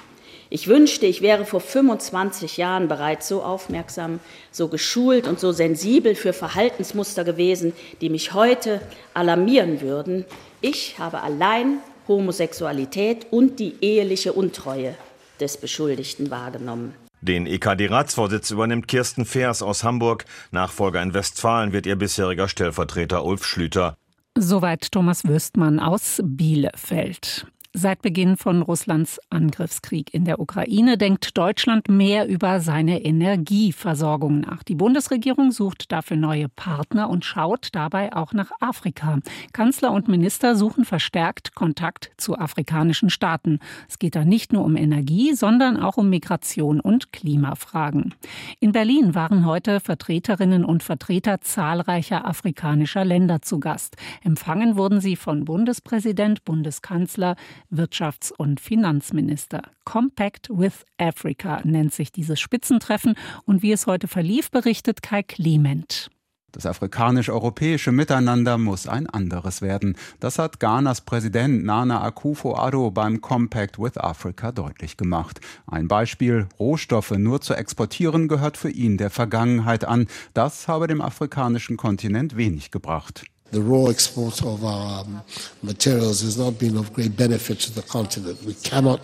Ich 0.55 0.69
wünschte, 0.69 1.07
ich 1.07 1.23
wäre 1.23 1.47
vor 1.47 1.61
25 1.61 2.59
Jahren 2.59 2.87
bereits 2.87 3.27
so 3.27 3.43
aufmerksam, 3.43 4.21
so 4.51 4.69
geschult 4.69 5.27
und 5.27 5.41
so 5.41 5.51
sensibel 5.51 6.15
für 6.15 6.35
Verhaltensmuster 6.35 7.25
gewesen, 7.25 7.73
die 8.03 8.11
mich 8.11 8.35
heute 8.35 8.83
alarmieren 9.15 9.81
würden. 9.81 10.27
Ich 10.61 10.99
habe 10.99 11.23
allein 11.23 11.79
Homosexualität 12.07 13.29
und 13.31 13.61
die 13.61 13.77
eheliche 13.81 14.35
Untreue 14.35 14.95
des 15.41 15.57
Beschuldigten 15.57 16.31
wahrgenommen. 16.31 16.93
Den 17.23 17.47
EKD-Ratsvorsitz 17.47 18.51
übernimmt 18.51 18.89
Kirsten 18.89 19.25
Feers 19.25 19.63
aus 19.63 19.85
Hamburg. 19.85 20.27
Nachfolger 20.51 21.01
in 21.01 21.15
Westfalen 21.15 21.73
wird 21.73 21.87
ihr 21.87 21.97
bisheriger 21.97 22.49
Stellvertreter 22.49 23.25
Ulf 23.25 23.47
Schlüter. 23.47 23.97
Soweit 24.37 24.93
Thomas 24.93 25.25
Würstmann 25.25 25.81
aus 25.81 26.21
Bielefeld. 26.23 27.47
Seit 27.75 28.03
Beginn 28.03 28.37
von 28.37 28.61
Russlands 28.61 29.19
Angriffskrieg 29.31 30.13
in 30.13 30.27
der 30.27 30.41
Ukraine 30.41 30.99
denkt 30.99 31.39
Deutschland 31.39 31.89
mehr 31.89 32.29
über 32.29 32.61
seine 32.61 33.03
Energieversorgung 33.03 34.41
nach. 34.41 34.63
Die 34.63 34.75
Bundesregierung 34.75 35.53
sucht 35.53 35.91
dafür 35.91 36.19
neue 36.19 36.51
Partner 36.51 37.09
und 37.09 37.25
schaut 37.25 37.71
dabei 37.73 38.15
auch 38.15 38.35
nach 38.35 38.51
Afrika. 38.61 39.21
Kanzler 39.55 39.93
und 39.93 40.07
Minister 40.07 40.55
suchen 40.55 40.85
verstärkt 40.85 41.55
Kontakt 41.55 42.13
zu 42.19 42.37
afrikanischen 42.37 43.09
Staaten. 43.09 43.59
Es 43.89 43.99
geht 43.99 44.17
da 44.17 44.27
nicht 44.27 44.53
nur 44.53 44.67
um 44.67 44.77
Energie, 44.77 45.33
sondern 45.33 45.79
auch 45.79 45.97
um 45.97 46.11
Migration 46.11 46.79
und 46.79 47.11
Klimafragen. 47.11 48.15
In 48.61 48.73
Berlin 48.73 49.15
waren 49.15 49.47
heute 49.47 49.81
Vertreterinnen 49.81 50.67
und 50.67 50.83
Vertreter 50.83 51.41
zahlreicher 51.41 52.27
afrikanischer 52.27 53.07
Länder 53.07 53.41
zu 53.41 53.61
Gast. 53.61 53.97
Empfangen 54.23 54.77
wurden 54.77 55.01
sie 55.01 55.17
von 55.17 55.47
Bundespräsident, 55.47 56.45
Bundeskanzler, 56.45 57.37
Wirtschafts- 57.73 58.33
und 58.33 58.61
Finanzminister. 58.61 59.63
Compact 59.85 60.51
with 60.51 60.85
Africa 60.99 61.61
nennt 61.65 61.95
sich 61.95 62.13
dieses 62.13 62.39
Spitzentreffen 62.41 63.15
und 63.45 63.63
wie 63.63 63.73
es 63.73 63.87
heute 63.87 64.09
verlief, 64.09 64.51
berichtet 64.51 65.03
Kai 65.03 65.23
Clement. 65.23 66.11
Das 66.53 66.67
afrikanisch-europäische 66.67 67.93
Miteinander 67.93 68.59
muss 68.59 68.87
ein 68.87 69.09
anderes 69.09 69.63
werden. 69.63 69.97
Das 70.21 70.39
hat 70.39 70.61
Ghanas 70.61 71.01
Präsident 71.01 71.65
Nana 71.65 72.03
Akufo-Addo 72.03 72.91
beim 72.91 73.23
Compact 73.23 73.79
with 73.79 73.97
Africa 73.97 74.53
deutlich 74.53 74.99
gemacht. 74.99 75.41
Ein 75.67 75.89
Beispiel, 75.89 76.47
Rohstoffe 76.59 77.13
nur 77.13 77.41
zu 77.41 77.55
exportieren 77.55 78.29
gehört 78.29 78.59
für 78.59 78.71
ihn 78.71 78.99
der 78.99 79.09
Vergangenheit 79.09 79.87
an. 79.87 80.09
Das 80.35 80.69
habe 80.69 80.89
dem 80.89 81.01
afrikanischen 81.01 81.79
Kontinent 81.79 82.37
wenig 82.37 82.71
gebracht. 82.71 83.25
The 83.53 83.61
raw 83.61 83.91
export 83.91 84.43
of 84.43 84.65
our 84.65 85.03
um, 85.03 85.23
materials 85.63 86.23
has 86.23 86.37
not 86.37 86.59
been 86.59 86.77
of 86.77 86.93
great 86.93 87.17
benefit 87.17 87.61
to 87.61 87.73
the 87.73 87.83
continent. 87.83 88.39
We 88.45 88.55
cannot 88.55 89.01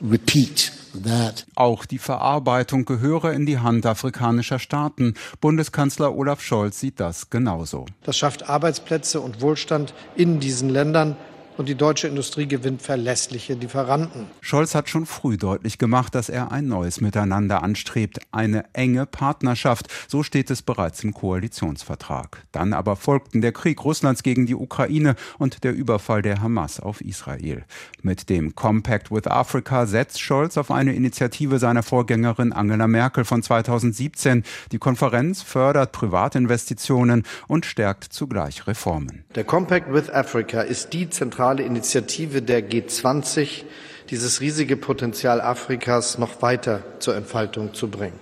repeat 0.00 0.70
that. 1.04 1.44
Auch 1.54 1.86
die 1.86 1.98
Verarbeitung 1.98 2.84
gehöre 2.84 3.32
in 3.32 3.46
die 3.46 3.58
Hand 3.58 3.86
afrikanischer 3.86 4.58
Staaten. 4.58 5.14
Bundeskanzler 5.40 6.14
Olaf 6.14 6.42
Scholz 6.42 6.80
sieht 6.80 7.00
das 7.00 7.30
genauso. 7.30 7.86
Das 8.04 8.16
schafft 8.16 8.48
Arbeitsplätze 8.48 9.20
und 9.20 9.40
Wohlstand 9.40 9.94
in 10.14 10.40
diesen 10.40 10.68
Ländern 10.68 11.16
und 11.56 11.68
die 11.68 11.74
deutsche 11.74 12.08
Industrie 12.08 12.46
gewinnt 12.46 12.82
verlässliche 12.82 13.54
Lieferanten. 13.54 14.26
Scholz 14.40 14.74
hat 14.74 14.88
schon 14.88 15.06
früh 15.06 15.36
deutlich 15.36 15.78
gemacht, 15.78 16.14
dass 16.14 16.28
er 16.28 16.52
ein 16.52 16.66
neues 16.66 17.00
Miteinander 17.00 17.62
anstrebt, 17.62 18.20
eine 18.32 18.64
enge 18.72 19.06
Partnerschaft. 19.06 19.88
So 20.08 20.22
steht 20.22 20.50
es 20.50 20.62
bereits 20.62 21.02
im 21.02 21.14
Koalitionsvertrag. 21.14 22.42
Dann 22.52 22.72
aber 22.72 22.96
folgten 22.96 23.40
der 23.40 23.52
Krieg 23.52 23.84
Russlands 23.84 24.22
gegen 24.22 24.46
die 24.46 24.54
Ukraine 24.54 25.16
und 25.38 25.64
der 25.64 25.74
Überfall 25.74 26.22
der 26.22 26.42
Hamas 26.42 26.80
auf 26.80 27.00
Israel. 27.00 27.64
Mit 28.02 28.28
dem 28.28 28.54
Compact 28.54 29.10
with 29.10 29.26
Africa 29.26 29.86
setzt 29.86 30.20
Scholz 30.20 30.56
auf 30.56 30.70
eine 30.70 30.94
Initiative 30.94 31.58
seiner 31.58 31.82
Vorgängerin 31.82 32.52
Angela 32.52 32.86
Merkel 32.86 33.24
von 33.24 33.42
2017. 33.42 34.44
Die 34.72 34.78
Konferenz 34.78 35.42
fördert 35.42 35.92
Privatinvestitionen 35.92 37.24
und 37.48 37.66
stärkt 37.66 38.04
zugleich 38.04 38.66
Reformen. 38.66 39.24
Der 39.34 39.44
Compact 39.44 39.92
with 39.92 40.10
Africa 40.10 40.60
ist 40.60 40.92
die 40.92 41.08
zentrale 41.08 41.45
zentrale 41.46 41.62
Initiative 41.62 42.42
der 42.42 42.60
G20, 42.60 43.62
dieses 44.10 44.40
riesige 44.40 44.76
Potenzial 44.76 45.40
Afrikas 45.40 46.18
noch 46.18 46.42
weiter 46.42 46.82
zur 46.98 47.14
Entfaltung 47.14 47.72
zu 47.72 47.88
bringen. 47.88 48.18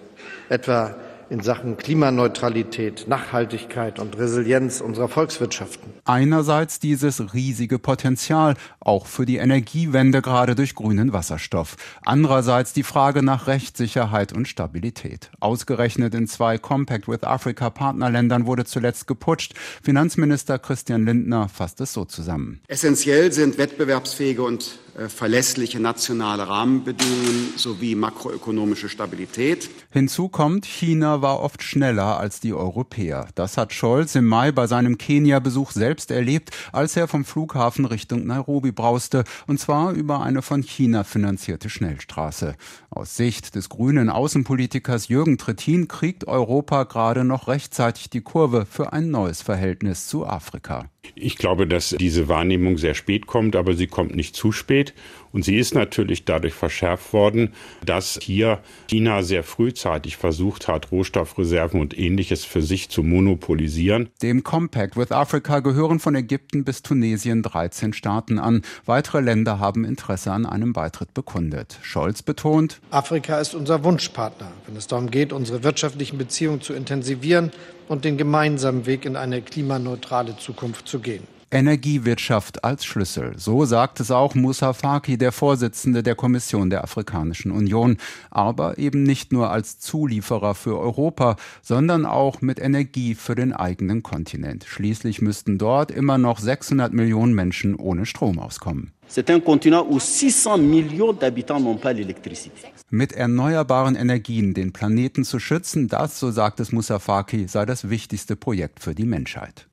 Etwa 0.50 0.94
in 1.30 1.40
Sachen 1.40 1.76
Klimaneutralität, 1.76 3.06
Nachhaltigkeit 3.08 3.98
und 3.98 4.18
Resilienz 4.18 4.80
unserer 4.80 5.08
Volkswirtschaften. 5.08 5.92
Einerseits 6.04 6.80
dieses 6.80 7.34
riesige 7.34 7.78
Potenzial, 7.78 8.54
auch 8.80 9.06
für 9.06 9.26
die 9.26 9.36
Energiewende 9.36 10.22
gerade 10.22 10.54
durch 10.54 10.74
grünen 10.74 11.12
Wasserstoff. 11.12 11.76
Andererseits 12.04 12.72
die 12.72 12.82
Frage 12.82 13.22
nach 13.22 13.46
Rechtssicherheit 13.46 14.32
und 14.32 14.48
Stabilität. 14.48 15.30
Ausgerechnet 15.40 16.14
in 16.14 16.26
zwei 16.26 16.58
Compact 16.58 17.08
with 17.08 17.24
Africa 17.24 17.70
Partnerländern 17.70 18.46
wurde 18.46 18.64
zuletzt 18.64 19.06
geputscht. 19.06 19.54
Finanzminister 19.82 20.58
Christian 20.58 21.04
Lindner 21.04 21.48
fasst 21.48 21.80
es 21.80 21.92
so 21.92 22.04
zusammen. 22.04 22.60
Essentiell 22.68 23.32
sind 23.32 23.58
wettbewerbsfähige 23.58 24.42
und 24.42 24.78
verlässliche 25.08 25.80
nationale 25.80 26.48
Rahmenbedingungen 26.48 27.54
sowie 27.56 27.94
makroökonomische 27.94 28.88
Stabilität. 28.88 29.68
Hinzu 29.90 30.28
kommt, 30.28 30.66
China 30.66 31.22
war 31.22 31.40
oft 31.40 31.62
schneller 31.62 32.18
als 32.18 32.40
die 32.40 32.54
Europäer. 32.54 33.28
Das 33.34 33.56
hat 33.56 33.72
Scholz 33.72 34.14
im 34.14 34.26
Mai 34.26 34.52
bei 34.52 34.66
seinem 34.66 34.98
Kenia-Besuch 34.98 35.72
selbst 35.72 36.10
erlebt, 36.10 36.50
als 36.72 36.96
er 36.96 37.08
vom 37.08 37.24
Flughafen 37.24 37.84
Richtung 37.84 38.26
Nairobi 38.26 38.72
brauste, 38.72 39.24
und 39.46 39.60
zwar 39.60 39.92
über 39.92 40.22
eine 40.22 40.42
von 40.42 40.62
China 40.62 41.04
finanzierte 41.04 41.70
Schnellstraße. 41.70 42.54
Aus 42.90 43.16
Sicht 43.16 43.54
des 43.54 43.68
grünen 43.68 44.10
Außenpolitikers 44.10 45.08
Jürgen 45.08 45.38
Trittin 45.38 45.88
kriegt 45.88 46.26
Europa 46.26 46.84
gerade 46.84 47.24
noch 47.24 47.48
rechtzeitig 47.48 48.10
die 48.10 48.22
Kurve 48.22 48.66
für 48.66 48.92
ein 48.92 49.10
neues 49.10 49.42
Verhältnis 49.42 50.06
zu 50.06 50.26
Afrika. 50.26 50.86
Ich 51.14 51.36
glaube, 51.36 51.66
dass 51.66 51.94
diese 51.98 52.28
Wahrnehmung 52.28 52.78
sehr 52.78 52.94
spät 52.94 53.26
kommt, 53.26 53.56
aber 53.56 53.74
sie 53.74 53.86
kommt 53.86 54.14
nicht 54.14 54.36
zu 54.36 54.52
spät. 54.52 54.94
Und 55.34 55.44
sie 55.44 55.56
ist 55.56 55.74
natürlich 55.74 56.24
dadurch 56.24 56.54
verschärft 56.54 57.12
worden, 57.12 57.54
dass 57.84 58.20
hier 58.22 58.60
China 58.88 59.24
sehr 59.24 59.42
frühzeitig 59.42 60.16
versucht 60.16 60.68
hat, 60.68 60.92
Rohstoffreserven 60.92 61.80
und 61.80 61.98
ähnliches 61.98 62.44
für 62.44 62.62
sich 62.62 62.88
zu 62.88 63.02
monopolisieren. 63.02 64.10
Dem 64.22 64.44
Compact 64.44 64.96
with 64.96 65.10
Africa 65.10 65.58
gehören 65.58 65.98
von 65.98 66.14
Ägypten 66.14 66.62
bis 66.62 66.82
Tunesien 66.82 67.42
13 67.42 67.94
Staaten 67.94 68.38
an. 68.38 68.62
Weitere 68.86 69.20
Länder 69.20 69.58
haben 69.58 69.84
Interesse 69.84 70.30
an 70.30 70.46
einem 70.46 70.72
Beitritt 70.72 71.12
bekundet. 71.14 71.80
Scholz 71.82 72.22
betont, 72.22 72.80
Afrika 72.90 73.40
ist 73.40 73.56
unser 73.56 73.82
Wunschpartner, 73.82 74.52
wenn 74.68 74.76
es 74.76 74.86
darum 74.86 75.10
geht, 75.10 75.32
unsere 75.32 75.64
wirtschaftlichen 75.64 76.16
Beziehungen 76.16 76.60
zu 76.60 76.74
intensivieren 76.74 77.50
und 77.88 78.04
den 78.04 78.16
gemeinsamen 78.16 78.86
Weg 78.86 79.04
in 79.04 79.16
eine 79.16 79.42
klimaneutrale 79.42 80.36
Zukunft 80.36 80.86
zu 80.86 81.00
gehen. 81.00 81.33
Energiewirtschaft 81.54 82.64
als 82.64 82.84
Schlüssel. 82.84 83.34
So 83.36 83.64
sagt 83.64 84.00
es 84.00 84.10
auch 84.10 84.34
Moussa 84.34 84.72
Faki, 84.72 85.16
der 85.16 85.30
Vorsitzende 85.30 86.02
der 86.02 86.16
Kommission 86.16 86.68
der 86.68 86.82
Afrikanischen 86.82 87.52
Union. 87.52 87.98
Aber 88.30 88.76
eben 88.78 89.04
nicht 89.04 89.32
nur 89.32 89.50
als 89.50 89.78
Zulieferer 89.78 90.56
für 90.56 90.76
Europa, 90.78 91.36
sondern 91.62 92.06
auch 92.06 92.40
mit 92.40 92.58
Energie 92.58 93.14
für 93.14 93.36
den 93.36 93.52
eigenen 93.52 94.02
Kontinent. 94.02 94.64
Schließlich 94.64 95.22
müssten 95.22 95.56
dort 95.56 95.92
immer 95.92 96.18
noch 96.18 96.40
600 96.40 96.92
Millionen 96.92 97.34
Menschen 97.34 97.76
ohne 97.76 98.04
Strom 98.04 98.40
auskommen. 98.40 98.90
C'est 99.08 99.30
un 99.30 99.38
continent 99.38 99.86
où 99.88 100.00
600 100.00 100.58
millions 100.58 101.12
d'habitants 101.12 101.60
n'ont 101.60 101.78
pas 101.78 101.92
l'électricité. 101.92 102.72
Mit 102.90 103.12
erneuerbaren 103.12 103.94
Energien 103.94 104.54
den 104.54 104.72
Planeten 104.72 105.24
zu 105.24 105.38
schützen, 105.38 105.86
das, 105.88 106.18
so 106.18 106.32
sagt 106.32 106.58
es 106.58 106.72
Moussa 106.72 106.98
Faki, 106.98 107.46
sei 107.46 107.64
das 107.64 107.90
wichtigste 107.90 108.34
Projekt 108.34 108.80
für 108.80 108.94
die 108.94 109.04
Menschheit. 109.04 109.68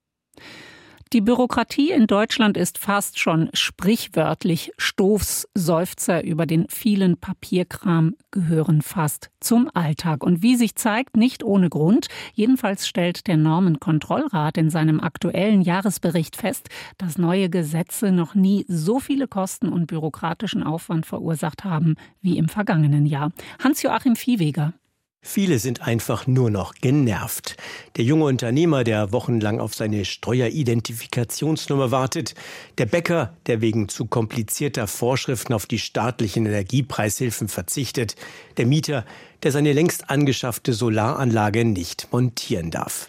Die 1.14 1.20
Bürokratie 1.20 1.92
in 1.92 2.08
Deutschland 2.08 2.56
ist 2.56 2.78
fast 2.78 3.20
schon 3.20 3.50
sprichwörtlich. 3.52 4.72
Stoßseufzer 4.78 6.24
über 6.24 6.46
den 6.46 6.68
vielen 6.70 7.18
Papierkram 7.18 8.16
gehören 8.32 8.82
fast 8.82 9.30
zum 9.42 9.70
Alltag. 9.74 10.24
Und 10.24 10.42
wie 10.42 10.56
sich 10.56 10.76
zeigt, 10.76 11.18
nicht 11.18 11.44
ohne 11.44 11.68
Grund. 11.68 12.08
Jedenfalls 12.34 12.88
stellt 12.88 13.28
der 13.28 13.36
Normenkontrollrat 13.36 14.58
in 14.58 14.70
seinem 14.70 15.02
aktuellen 15.02 15.62
Jahresbericht 15.62 16.38
fest, 16.38 16.70
dass 16.98 17.18
neue 17.18 17.50
Gesetze 17.50 18.14
noch 18.14 18.34
nie 18.34 18.64
so 18.70 19.02
viele 19.02 19.28
Kosten 19.28 19.68
und 19.68 19.88
bürokratischen 19.88 20.64
Aufwand 20.64 21.06
verursacht 21.06 21.66
haben 21.66 21.96
wie 22.22 22.38
im 22.38 22.48
vergangenen 22.48 23.06
Jahr. 23.06 23.34
Hans-Joachim 23.62 24.16
Viehweger. 24.16 24.76
Viele 25.24 25.60
sind 25.60 25.84
einfach 25.84 26.26
nur 26.26 26.50
noch 26.50 26.74
genervt. 26.74 27.56
Der 27.96 28.04
junge 28.04 28.26
Unternehmer, 28.26 28.84
der 28.84 29.12
wochenlang 29.12 29.60
auf 29.60 29.76
seine 29.76 30.04
Steueridentifikationsnummer 30.04 31.92
wartet, 31.92 32.34
der 32.80 32.88
Bäcker, 32.88 33.32
der 33.46 33.62
wegen 33.62 33.88
zu 33.88 34.06
komplizierter 34.06 34.88
Vorschriften 34.88 35.54
auf 35.54 35.68
die 35.68 35.78
staatlichen 35.78 36.48
Energiepreishilfen 36.48 37.50
verzichtet, 37.50 38.16
der 38.58 38.66
Mieter, 38.66 39.06
der 39.44 39.52
seine 39.52 39.74
längst 39.74 40.10
angeschaffte 40.10 40.74
Solaranlage 40.74 41.66
nicht 41.66 42.08
montieren 42.12 42.72
darf. 42.72 43.06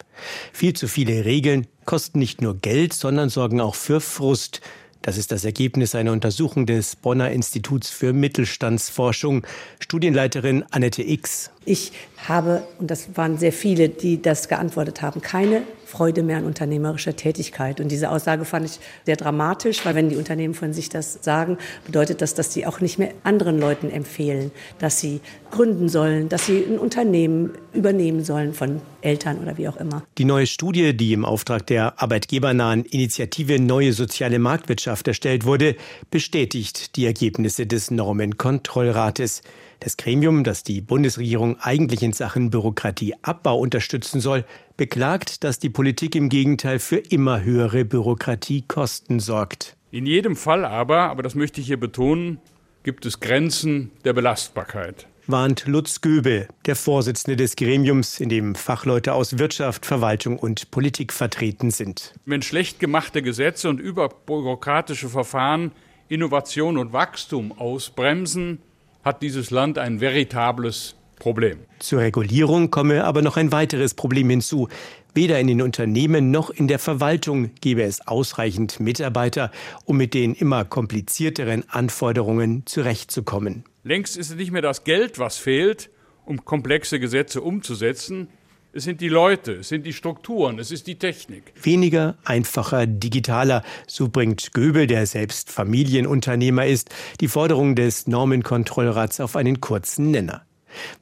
Viel 0.53 0.73
zu 0.73 0.87
viele 0.87 1.25
Regeln 1.25 1.65
kosten 1.85 2.19
nicht 2.19 2.43
nur 2.43 2.55
Geld, 2.55 2.93
sondern 2.93 3.29
sorgen 3.29 3.59
auch 3.59 3.75
für 3.75 3.99
Frust. 3.99 4.61
Das 5.01 5.17
ist 5.17 5.31
das 5.31 5.45
Ergebnis 5.45 5.95
einer 5.95 6.11
Untersuchung 6.11 6.67
des 6.67 6.95
Bonner 6.95 7.31
Instituts 7.31 7.89
für 7.89 8.13
Mittelstandsforschung. 8.13 9.45
Studienleiterin 9.79 10.63
Annette 10.71 11.03
X. 11.03 11.51
Ich 11.65 11.91
habe, 12.27 12.63
und 12.79 12.89
das 12.89 13.15
waren 13.15 13.37
sehr 13.37 13.53
viele, 13.53 13.89
die 13.89 14.21
das 14.21 14.47
geantwortet 14.47 15.01
haben, 15.01 15.21
keine 15.21 15.63
Freude 15.85 16.23
mehr 16.23 16.37
an 16.37 16.45
unternehmerischer 16.45 17.15
Tätigkeit. 17.15 17.79
Und 17.79 17.91
diese 17.91 18.09
Aussage 18.09 18.45
fand 18.45 18.65
ich 18.65 18.79
sehr 19.05 19.15
dramatisch, 19.15 19.85
weil 19.85 19.93
wenn 19.93 20.09
die 20.09 20.15
Unternehmen 20.15 20.55
von 20.55 20.73
sich 20.73 20.89
das 20.89 21.19
sagen, 21.21 21.57
bedeutet 21.85 22.21
das, 22.21 22.33
dass 22.33 22.51
sie 22.51 22.65
auch 22.65 22.81
nicht 22.81 22.97
mehr 22.97 23.11
anderen 23.23 23.59
Leuten 23.59 23.91
empfehlen, 23.91 24.51
dass 24.79 24.99
sie 24.99 25.21
gründen 25.51 25.89
sollen, 25.89 26.29
dass 26.29 26.47
sie 26.47 26.63
ein 26.67 26.79
Unternehmen 26.79 27.51
übernehmen 27.73 28.23
sollen 28.23 28.53
von 28.53 28.81
Eltern 29.01 29.37
oder 29.39 29.57
wie 29.57 29.67
auch 29.67 29.77
immer. 29.77 30.03
Die 30.17 30.25
neue 30.25 30.47
Studie, 30.47 30.97
die 30.97 31.13
im 31.13 31.25
Auftrag 31.25 31.67
der 31.67 32.01
arbeitgebernahen 32.01 32.85
Initiative 32.85 33.59
Neue 33.59 33.93
Soziale 33.93 34.39
Marktwirtschaft 34.39 35.07
erstellt 35.07 35.45
wurde, 35.45 35.75
bestätigt 36.09 36.95
die 36.95 37.05
Ergebnisse 37.05 37.67
des 37.67 37.91
Normenkontrollrates. 37.91 39.43
Das 39.83 39.97
Gremium, 39.97 40.45
das 40.45 40.63
die 40.63 40.79
Bundesregierung 40.79 41.59
eigentlich 41.59 42.03
in 42.03 42.13
Sachen 42.13 42.51
Bürokratieabbau 42.51 43.59
unterstützen 43.59 44.21
soll, 44.21 44.45
beklagt, 44.77 45.43
dass 45.43 45.59
die 45.59 45.69
Politik 45.69 46.15
im 46.15 46.29
Gegenteil 46.29 46.79
für 46.79 46.99
immer 46.99 47.43
höhere 47.43 47.83
Bürokratiekosten 47.83 49.19
sorgt. 49.19 49.75
In 49.91 50.05
jedem 50.05 50.37
Fall 50.37 50.63
aber, 50.63 51.09
aber 51.09 51.21
das 51.21 51.35
möchte 51.35 51.59
ich 51.59 51.67
hier 51.67 51.79
betonen, 51.79 52.39
gibt 52.83 53.05
es 53.05 53.19
Grenzen 53.19 53.91
der 54.05 54.13
Belastbarkeit 54.13 55.07
warnt 55.25 55.65
Lutz 55.67 56.01
Göbel, 56.01 56.49
der 56.65 56.75
Vorsitzende 56.75 57.37
des 57.37 57.55
Gremiums, 57.55 58.19
in 58.19 58.27
dem 58.27 58.55
Fachleute 58.55 59.13
aus 59.13 59.37
Wirtschaft, 59.37 59.85
Verwaltung 59.85 60.37
und 60.37 60.69
Politik 60.69 61.13
vertreten 61.13 61.71
sind. 61.71 62.13
Wenn 62.25 62.41
schlecht 62.41 62.81
gemachte 62.81 63.21
Gesetze 63.21 63.69
und 63.69 63.79
überbürokratische 63.79 65.07
Verfahren 65.07 65.71
Innovation 66.09 66.77
und 66.77 66.91
Wachstum 66.91 67.57
ausbremsen, 67.57 68.59
hat 69.03 69.21
dieses 69.21 69.51
Land 69.51 69.77
ein 69.77 69.99
veritables 69.99 70.95
Problem. 71.17 71.59
Zur 71.79 72.01
Regulierung 72.01 72.71
komme 72.71 73.03
aber 73.03 73.21
noch 73.21 73.37
ein 73.37 73.51
weiteres 73.51 73.93
Problem 73.93 74.29
hinzu. 74.29 74.67
Weder 75.13 75.39
in 75.39 75.47
den 75.47 75.61
Unternehmen 75.61 76.31
noch 76.31 76.49
in 76.49 76.67
der 76.67 76.79
Verwaltung 76.79 77.51
gebe 77.61 77.83
es 77.83 78.07
ausreichend 78.07 78.79
Mitarbeiter, 78.79 79.51
um 79.85 79.97
mit 79.97 80.13
den 80.13 80.33
immer 80.33 80.65
komplizierteren 80.65 81.63
Anforderungen 81.69 82.65
zurechtzukommen. 82.65 83.63
Längst 83.83 84.17
ist 84.17 84.31
es 84.31 84.35
nicht 84.35 84.51
mehr 84.51 84.61
das 84.61 84.83
Geld, 84.83 85.19
was 85.19 85.37
fehlt, 85.37 85.89
um 86.25 86.43
komplexe 86.45 86.99
Gesetze 86.99 87.41
umzusetzen. 87.41 88.27
Es 88.75 88.85
sind 88.85 89.01
die 89.01 89.09
Leute, 89.09 89.57
es 89.57 89.69
sind 89.69 89.85
die 89.85 89.93
Strukturen, 89.93 90.57
es 90.57 90.71
ist 90.71 90.87
die 90.87 90.95
Technik. 90.95 91.53
Weniger, 91.61 92.17
einfacher, 92.25 92.87
digitaler. 92.87 93.61
So 93.85 94.09
bringt 94.09 94.51
Göbel, 94.53 94.87
der 94.87 95.05
selbst 95.05 95.51
Familienunternehmer 95.51 96.65
ist, 96.65 96.89
die 97.19 97.27
Forderung 97.27 97.75
des 97.75 98.07
Normenkontrollrats 98.07 99.19
auf 99.19 99.35
einen 99.35 99.61
kurzen 99.61 100.09
Nenner. 100.09 100.41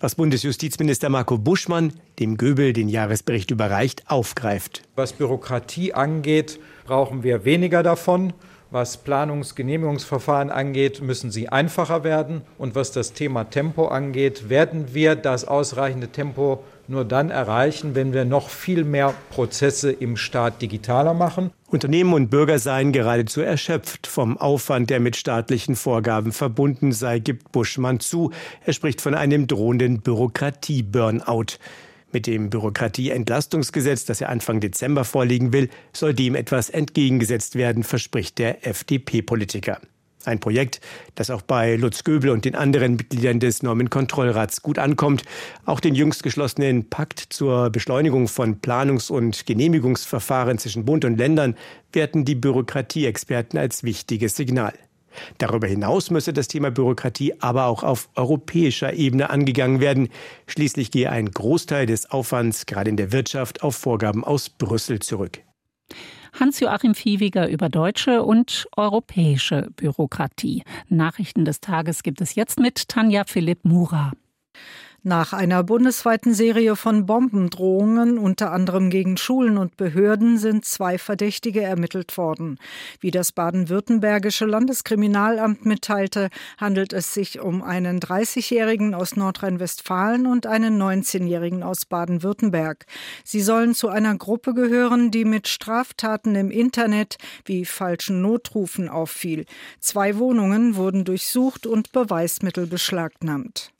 Was 0.02 0.16
Bundesjustizminister 0.16 1.08
Marco 1.08 1.38
Buschmann, 1.38 1.94
dem 2.20 2.36
Göbel 2.36 2.74
den 2.74 2.90
Jahresbericht 2.90 3.52
überreicht, 3.52 4.04
aufgreift. 4.08 4.82
Was 4.98 5.14
Bürokratie 5.14 5.94
angeht, 5.94 6.60
brauchen 6.84 7.24
wir 7.24 7.46
weniger 7.46 7.84
davon. 7.84 8.34
Was 8.70 8.98
Planungsgenehmigungsverfahren 8.98 10.50
angeht, 10.50 11.02
müssen 11.02 11.30
sie 11.30 11.50
einfacher 11.50 12.04
werden. 12.04 12.42
Und 12.58 12.74
was 12.74 12.92
das 12.92 13.14
Thema 13.14 13.46
Tempo 13.46 13.88
angeht, 13.88 14.50
werden 14.50 14.94
wir 14.94 15.16
das 15.16 15.46
ausreichende 15.46 16.10
Tempo 16.10 16.64
nur 16.88 17.06
dann 17.06 17.30
erreichen, 17.30 17.96
wenn 17.96 18.14
wir 18.14 18.26
noch 18.26 18.50
viel 18.50 18.84
mehr 18.84 19.14
Prozesse 19.30 19.92
im 19.92 20.18
Staat 20.18 20.62
digitaler 20.62 21.14
machen. 21.14 21.52
Unternehmen 21.68 22.14
und 22.14 22.30
Bürger 22.30 22.60
seien 22.60 22.92
geradezu 22.92 23.42
erschöpft 23.42 24.08
vom 24.08 24.38
Aufwand, 24.38 24.90
der 24.90 25.00
mit 25.00 25.16
staatlichen 25.16 25.76
Vorgaben 25.76 26.32
verbunden 26.32 26.92
sei, 26.92 27.20
gibt 27.20 27.52
Buschmann 27.52 28.00
zu. 28.00 28.32
Er 28.66 28.74
spricht 28.74 29.02
von 29.02 29.16
einem 29.16 29.48
drohenden 29.48 30.02
Bürokratie-Burnout. 30.02 31.58
Mit 32.12 32.28
dem 32.28 32.50
Bürokratieentlastungsgesetz, 32.50 34.04
das 34.06 34.20
er 34.20 34.30
Anfang 34.30 34.60
Dezember 34.60 35.06
vorlegen 35.06 35.54
will, 35.54 35.70
soll 35.94 36.14
dem 36.14 36.36
etwas 36.36 36.70
entgegengesetzt 36.70 37.56
werden, 37.56 37.84
verspricht 37.84 38.38
der 38.38 38.68
FDP-Politiker. 38.68 39.80
Ein 40.28 40.40
Projekt, 40.40 40.82
das 41.16 41.30
auch 41.30 41.42
bei 41.42 41.76
Lutz 41.76 42.04
Göbel 42.04 42.30
und 42.30 42.46
den 42.46 42.56
anderen 42.56 42.96
Mitgliedern 42.96 43.40
des 43.40 43.64
Normenkontrollrats 43.64 44.62
gut 44.62 44.80
ankommt. 44.80 45.24
Auch 45.66 45.80
den 45.80 45.96
jüngst 45.96 46.24
geschlossenen 46.24 46.90
Pakt 46.90 47.20
zur 47.30 47.70
Beschleunigung 47.70 48.28
von 48.28 48.62
Planungs- 48.62 49.12
und 49.12 49.46
Genehmigungsverfahren 49.46 50.58
zwischen 50.58 50.86
Bund 50.86 51.06
und 51.06 51.18
Ländern 51.18 51.56
werten 51.94 52.26
die 52.26 52.36
Bürokratieexperten 52.36 53.60
als 53.60 53.84
wichtiges 53.84 54.36
Signal. 54.36 54.74
Darüber 55.38 55.68
hinaus 55.68 56.10
müsse 56.10 56.34
das 56.34 56.48
Thema 56.48 56.72
Bürokratie 56.72 57.34
aber 57.40 57.66
auch 57.66 57.84
auf 57.84 58.10
europäischer 58.16 58.94
Ebene 58.94 59.30
angegangen 59.30 59.80
werden. 59.80 60.10
Schließlich 60.48 60.92
gehe 60.92 61.10
ein 61.10 61.32
Großteil 61.32 61.86
des 61.86 62.12
Aufwands 62.12 62.66
gerade 62.66 62.90
in 62.90 62.98
der 62.98 63.12
Wirtschaft 63.12 63.64
auf 63.64 63.76
Vorgaben 63.76 64.24
aus 64.24 64.50
Brüssel 64.50 65.00
zurück. 65.00 65.40
Hans-Joachim 66.40 66.96
Viehweger 66.96 67.50
über 67.50 67.70
deutsche 67.70 68.24
und 68.24 68.68
europäische 68.78 69.70
Bürokratie. 69.76 70.64
Nachrichten 70.88 71.46
des 71.46 71.62
Tages 71.62 72.04
gibt 72.04 72.22
es 72.22 72.36
jetzt 72.36 72.60
mit 72.60 72.88
Tanja 72.88 73.24
Philipp 73.26 73.66
Mura. 73.66 74.14
Nach 75.04 75.34
einer 75.34 75.64
bundesweiten 75.64 76.36
Serie 76.36 76.76
von 76.76 77.08
Bombendrohungen, 77.08 78.20
unter 78.20 78.52
anderem 78.52 78.92
gegen 78.92 79.18
Schulen 79.18 79.58
und 79.58 79.76
Behörden, 79.76 80.38
sind 80.38 80.64
zwei 80.64 81.00
Verdächtige 81.00 81.64
ermittelt 81.64 82.16
worden. 82.20 82.60
Wie 83.00 83.10
das 83.10 83.32
baden-württembergische 83.32 84.46
Landeskriminalamt 84.46 85.66
mitteilte, 85.66 86.30
handelt 86.60 86.94
es 86.94 87.16
sich 87.16 87.40
um 87.40 87.64
einen 87.64 88.00
30-Jährigen 88.00 88.94
aus 88.94 89.16
Nordrhein-Westfalen 89.16 90.28
und 90.28 90.46
einen 90.46 90.80
19-Jährigen 90.80 91.64
aus 91.64 91.86
Baden-Württemberg. 91.86 92.86
Sie 93.24 93.42
sollen 93.42 93.74
zu 93.74 93.90
einer 93.90 94.16
Gruppe 94.16 94.54
gehören, 94.54 95.10
die 95.10 95.26
mit 95.26 95.48
Straftaten 95.48 96.36
im 96.36 96.52
Internet 96.52 97.18
wie 97.46 97.66
falschen 97.66 98.22
Notrufen 98.22 98.88
auffiel. 98.88 99.48
Zwei 99.80 100.20
Wohnungen 100.20 100.76
wurden 100.76 101.06
durchsucht 101.06 101.66
und 101.66 101.92
Beweismittel 101.92 102.68
beschlagnahmt. 102.68 103.72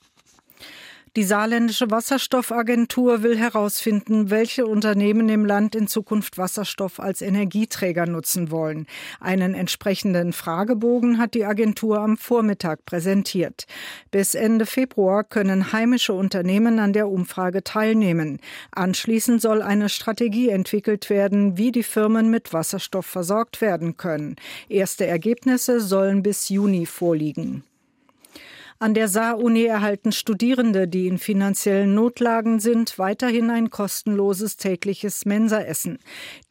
Die 1.18 1.26
saarländische 1.26 1.92
Wasserstoffagentur 1.92 3.22
will 3.22 3.38
herausfinden, 3.38 4.30
welche 4.30 4.66
Unternehmen 4.66 5.28
im 5.28 5.44
Land 5.44 5.76
in 5.76 5.88
Zukunft 5.88 6.38
Wasserstoff 6.38 7.02
als 7.02 7.22
Energieträger 7.22 8.06
nutzen 8.06 8.50
wollen. 8.50 8.88
Einen 9.20 9.54
entsprechenden 9.54 10.32
Fragebogen 10.32 11.18
hat 11.18 11.34
die 11.34 11.44
Agentur 11.44 12.00
am 12.00 12.16
Vormittag 12.16 12.86
präsentiert. 12.86 13.66
Bis 14.10 14.36
Ende 14.36 14.66
Februar 14.66 15.26
können 15.26 15.74
heimische 15.74 16.14
Unternehmen 16.14 16.80
an 16.80 16.94
der 16.94 17.10
Umfrage 17.10 17.62
teilnehmen. 17.62 18.40
Anschließend 18.72 19.42
soll 19.42 19.62
eine 19.62 19.90
Strategie 19.90 20.48
entwickelt 20.48 21.10
werden, 21.10 21.58
wie 21.58 21.74
die 21.74 21.84
Firmen 21.84 22.32
mit 22.32 22.54
Wasserstoff 22.54 23.06
versorgt 23.06 23.60
werden 23.60 23.98
können. 23.98 24.38
Erste 24.70 25.08
Ergebnisse 25.08 25.82
sollen 25.82 26.24
bis 26.24 26.48
Juni 26.48 26.86
vorliegen. 26.86 27.66
An 28.82 28.96
der 28.96 29.08
Saar-Uni 29.08 29.66
erhalten 29.66 30.12
Studierende, 30.12 30.88
die 30.88 31.06
in 31.06 31.20
finanziellen 31.20 31.94
Notlagen 31.94 32.60
sind, 32.60 32.98
weiterhin 32.98 33.52
ein 33.52 33.70
kostenloses 33.70 34.58
tägliches 34.58 35.24
Mensaessen. 35.24 36.00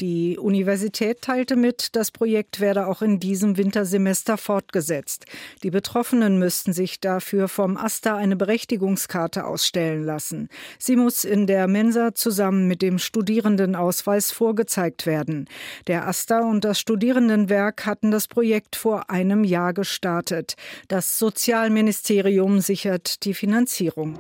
Die 0.00 0.38
Universität 0.38 1.22
teilte 1.22 1.56
mit, 1.56 1.96
das 1.96 2.12
Projekt 2.12 2.60
werde 2.60 2.86
auch 2.86 3.02
in 3.02 3.18
diesem 3.18 3.56
Wintersemester 3.56 4.36
fortgesetzt. 4.36 5.24
Die 5.64 5.72
Betroffenen 5.72 6.38
müssten 6.38 6.72
sich 6.72 7.00
dafür 7.00 7.48
vom 7.48 7.76
AStA 7.76 8.14
eine 8.14 8.36
Berechtigungskarte 8.36 9.44
ausstellen 9.44 10.04
lassen. 10.04 10.50
Sie 10.78 10.94
muss 10.94 11.24
in 11.24 11.48
der 11.48 11.66
Mensa 11.66 12.14
zusammen 12.14 12.68
mit 12.68 12.80
dem 12.80 13.00
Studierendenausweis 13.00 14.30
vorgezeigt 14.30 15.04
werden. 15.04 15.48
Der 15.88 16.06
AStA 16.06 16.48
und 16.48 16.64
das 16.64 16.78
Studierendenwerk 16.78 17.86
hatten 17.86 18.12
das 18.12 18.28
Projekt 18.28 18.76
vor 18.76 19.10
einem 19.10 19.42
Jahr 19.42 19.72
gestartet. 19.72 20.54
Das 20.86 21.18
Sozialministerium 21.18 22.19
Ministerium 22.20 22.60
sichert 22.60 23.24
die 23.24 23.32
Finanzierung. 23.32 24.18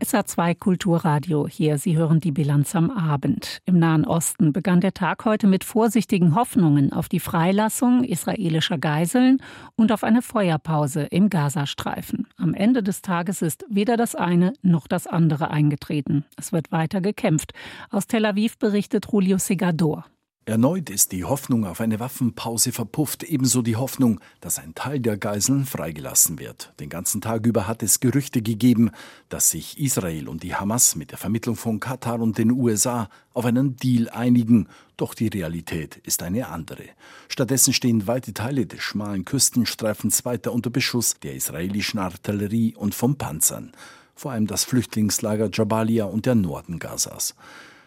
SA2 0.00 0.54
Kulturradio 0.54 1.48
hier. 1.48 1.76
Sie 1.78 1.96
hören 1.96 2.20
die 2.20 2.30
Bilanz 2.30 2.76
am 2.76 2.92
Abend. 2.92 3.58
Im 3.64 3.80
Nahen 3.80 4.04
Osten 4.04 4.52
begann 4.52 4.80
der 4.80 4.94
Tag 4.94 5.24
heute 5.24 5.48
mit 5.48 5.64
vorsichtigen 5.64 6.36
Hoffnungen 6.36 6.92
auf 6.92 7.08
die 7.08 7.18
Freilassung 7.18 8.04
israelischer 8.04 8.78
Geiseln 8.78 9.42
und 9.74 9.90
auf 9.90 10.04
eine 10.04 10.22
Feuerpause 10.22 11.02
im 11.02 11.28
Gazastreifen. 11.28 12.28
Am 12.36 12.54
Ende 12.54 12.84
des 12.84 13.02
Tages 13.02 13.42
ist 13.42 13.64
weder 13.68 13.96
das 13.96 14.14
eine 14.14 14.52
noch 14.62 14.86
das 14.86 15.08
andere 15.08 15.50
eingetreten. 15.50 16.24
Es 16.36 16.52
wird 16.52 16.70
weiter 16.70 17.00
gekämpft. 17.00 17.52
Aus 17.90 18.06
Tel 18.06 18.26
Aviv 18.26 18.58
berichtet 18.58 19.08
Julio 19.10 19.38
Segador. 19.38 20.04
Erneut 20.48 20.90
ist 20.90 21.10
die 21.10 21.24
Hoffnung 21.24 21.66
auf 21.66 21.80
eine 21.80 21.98
Waffenpause 21.98 22.70
verpufft, 22.70 23.24
ebenso 23.24 23.62
die 23.62 23.74
Hoffnung, 23.74 24.20
dass 24.40 24.60
ein 24.60 24.76
Teil 24.76 25.00
der 25.00 25.16
Geiseln 25.16 25.66
freigelassen 25.66 26.38
wird. 26.38 26.72
Den 26.78 26.88
ganzen 26.88 27.20
Tag 27.20 27.44
über 27.46 27.66
hat 27.66 27.82
es 27.82 27.98
Gerüchte 27.98 28.42
gegeben, 28.42 28.92
dass 29.28 29.50
sich 29.50 29.76
Israel 29.80 30.28
und 30.28 30.44
die 30.44 30.54
Hamas 30.54 30.94
mit 30.94 31.10
der 31.10 31.18
Vermittlung 31.18 31.56
von 31.56 31.80
Katar 31.80 32.20
und 32.20 32.38
den 32.38 32.52
USA 32.52 33.08
auf 33.34 33.44
einen 33.44 33.74
Deal 33.74 34.08
einigen, 34.08 34.68
doch 34.96 35.14
die 35.14 35.26
Realität 35.26 35.96
ist 36.04 36.22
eine 36.22 36.46
andere. 36.46 36.84
Stattdessen 37.26 37.72
stehen 37.72 38.06
weite 38.06 38.32
Teile 38.32 38.66
des 38.66 38.82
schmalen 38.82 39.24
Küstenstreifens 39.24 40.24
weiter 40.24 40.52
unter 40.52 40.70
Beschuss 40.70 41.16
der 41.24 41.34
israelischen 41.34 41.98
Artillerie 41.98 42.72
und 42.76 42.94
von 42.94 43.18
Panzern, 43.18 43.72
vor 44.14 44.30
allem 44.30 44.46
das 44.46 44.62
Flüchtlingslager 44.62 45.50
Jabalia 45.52 46.04
und 46.04 46.24
der 46.24 46.36
Norden 46.36 46.78
Gazas. 46.78 47.34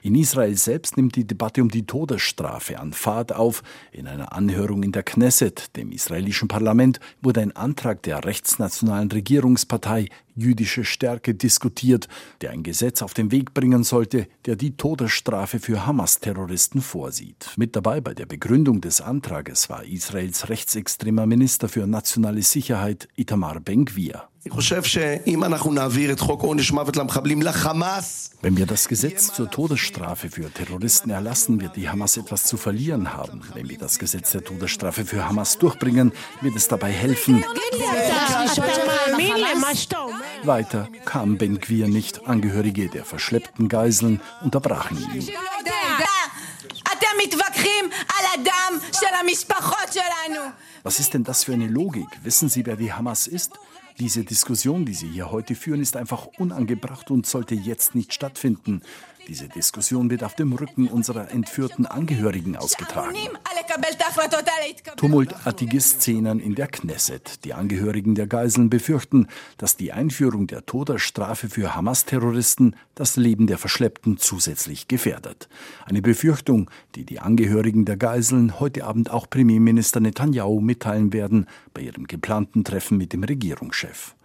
In 0.01 0.15
Israel 0.15 0.55
selbst 0.55 0.95
nimmt 0.95 1.15
die 1.15 1.27
Debatte 1.27 1.61
um 1.61 1.69
die 1.69 1.85
Todesstrafe 1.85 2.79
an 2.79 2.93
Fahrt 2.93 3.35
auf. 3.35 3.63
In 3.91 4.07
einer 4.07 4.33
Anhörung 4.33 4.83
in 4.83 4.91
der 4.91 5.03
Knesset, 5.03 5.75
dem 5.75 5.91
israelischen 5.91 6.47
Parlament, 6.47 6.99
wurde 7.21 7.41
ein 7.41 7.55
Antrag 7.55 8.01
der 8.03 8.23
rechtsnationalen 8.23 9.11
Regierungspartei 9.11 10.07
Jüdische 10.39 10.85
Stärke 10.85 11.35
diskutiert, 11.35 12.07
der 12.41 12.51
ein 12.51 12.63
Gesetz 12.63 13.01
auf 13.01 13.13
den 13.13 13.31
Weg 13.31 13.53
bringen 13.53 13.83
sollte, 13.83 14.27
der 14.45 14.55
die 14.55 14.77
Todesstrafe 14.77 15.59
für 15.59 15.85
Hamas-Terroristen 15.85 16.81
vorsieht. 16.81 17.51
Mit 17.57 17.75
dabei 17.75 18.01
bei 18.01 18.13
der 18.13 18.25
Begründung 18.25 18.81
des 18.81 19.01
Antrages 19.01 19.69
war 19.69 19.83
Israels 19.83 20.49
rechtsextremer 20.49 21.25
Minister 21.25 21.69
für 21.69 21.85
nationale 21.87 22.41
Sicherheit 22.41 23.07
Itamar 23.15 23.59
Ben-Gvir. 23.59 24.29
Wenn 28.41 28.57
wir 28.57 28.65
das 28.65 28.87
Gesetz 28.87 29.33
zur 29.33 29.51
Todesstrafe 29.51 30.29
für 30.29 30.49
Terroristen 30.53 31.09
erlassen, 31.09 31.59
wird 31.59 31.75
die 31.75 31.89
Hamas 31.89 32.15
etwas 32.15 32.45
zu 32.45 32.55
verlieren 32.55 33.13
haben. 33.13 33.41
Wenn 33.53 33.67
wir 33.67 33.77
das 33.77 33.99
Gesetz 33.99 34.31
der 34.31 34.43
Todesstrafe 34.43 35.03
für 35.03 35.27
Hamas 35.27 35.57
durchbringen, 35.57 36.13
wird 36.41 36.55
es 36.55 36.69
dabei 36.69 36.91
helfen. 36.91 37.43
Weiter 40.43 40.89
kam 41.05 41.37
Ben 41.37 41.59
Quir 41.59 41.87
nicht. 41.87 42.27
Angehörige 42.27 42.89
der 42.89 43.05
verschleppten 43.05 43.69
Geiseln 43.69 44.21
unterbrachen 44.41 44.97
ihn. 45.13 45.29
Was 50.83 50.99
ist 50.99 51.13
denn 51.13 51.23
das 51.23 51.43
für 51.43 51.53
eine 51.53 51.67
Logik? 51.67 52.07
Wissen 52.23 52.49
Sie, 52.49 52.65
wer 52.65 52.75
die 52.75 52.93
Hamas 52.93 53.27
ist? 53.27 53.51
Diese 53.99 54.23
Diskussion, 54.23 54.85
die 54.85 54.93
Sie 54.93 55.09
hier 55.09 55.29
heute 55.29 55.55
führen, 55.55 55.81
ist 55.81 55.97
einfach 55.97 56.27
unangebracht 56.37 57.11
und 57.11 57.25
sollte 57.25 57.53
jetzt 57.53 57.95
nicht 57.95 58.13
stattfinden. 58.13 58.81
Diese 59.29 59.47
Diskussion 59.47 60.09
wird 60.09 60.23
auf 60.23 60.33
dem 60.33 60.53
Rücken 60.53 60.87
unserer 60.87 61.29
entführten 61.29 61.85
Angehörigen 61.85 62.55
ausgetragen. 62.55 63.15
Tumultartige 64.97 65.79
Szenen 65.79 66.39
in 66.39 66.55
der 66.55 66.65
Knesset. 66.65 67.45
Die 67.45 67.53
Angehörigen 67.53 68.15
der 68.15 68.25
Geiseln 68.25 68.71
befürchten, 68.71 69.27
dass 69.59 69.77
die 69.77 69.91
Einführung 69.91 70.47
der 70.47 70.65
Todesstrafe 70.65 71.47
für 71.47 71.75
Hamas-Terroristen 71.75 72.75
das 72.95 73.17
Leben 73.17 73.45
der 73.45 73.59
Verschleppten 73.59 74.17
zusätzlich 74.17 74.87
gefährdet. 74.87 75.47
Eine 75.85 76.01
Befürchtung, 76.01 76.71
die 76.95 77.05
die 77.05 77.19
Angehörigen 77.19 77.85
der 77.85 77.97
Geiseln 77.97 78.59
heute 78.59 78.83
Abend 78.83 79.11
auch 79.11 79.29
Premierminister 79.29 79.99
Netanyahu 79.99 80.59
mitteilen 80.59 81.13
werden 81.13 81.45
bei 81.75 81.81
ihrem 81.81 82.07
geplanten 82.07 82.63
Treffen 82.63 82.97
mit 82.97 83.13
dem 83.13 83.23
Regierungschef. 83.23 84.15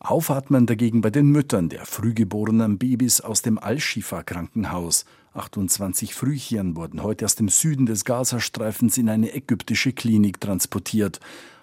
Aufatmen 0.00 0.66
dagegen 0.66 1.00
bei 1.00 1.10
den 1.10 1.26
Müttern 1.26 1.68
der 1.68 1.86
frühgeborenen 1.86 2.78
Babys 2.78 3.20
aus 3.20 3.42
dem 3.42 3.58
Al-Shifa-Krankenhaus. 3.58 5.04
28 5.34 6.14
Frühchen 6.14 6.76
wurden 6.76 7.02
heute 7.02 7.24
aus 7.24 7.34
dem 7.34 7.48
Süden 7.48 7.86
des 7.86 8.04
Gazastreifens 8.04 8.98
in 8.98 9.08
eine 9.08 9.34
ägyptische 9.34 9.92
Klinik 9.92 10.40
transportiert. 10.40 11.20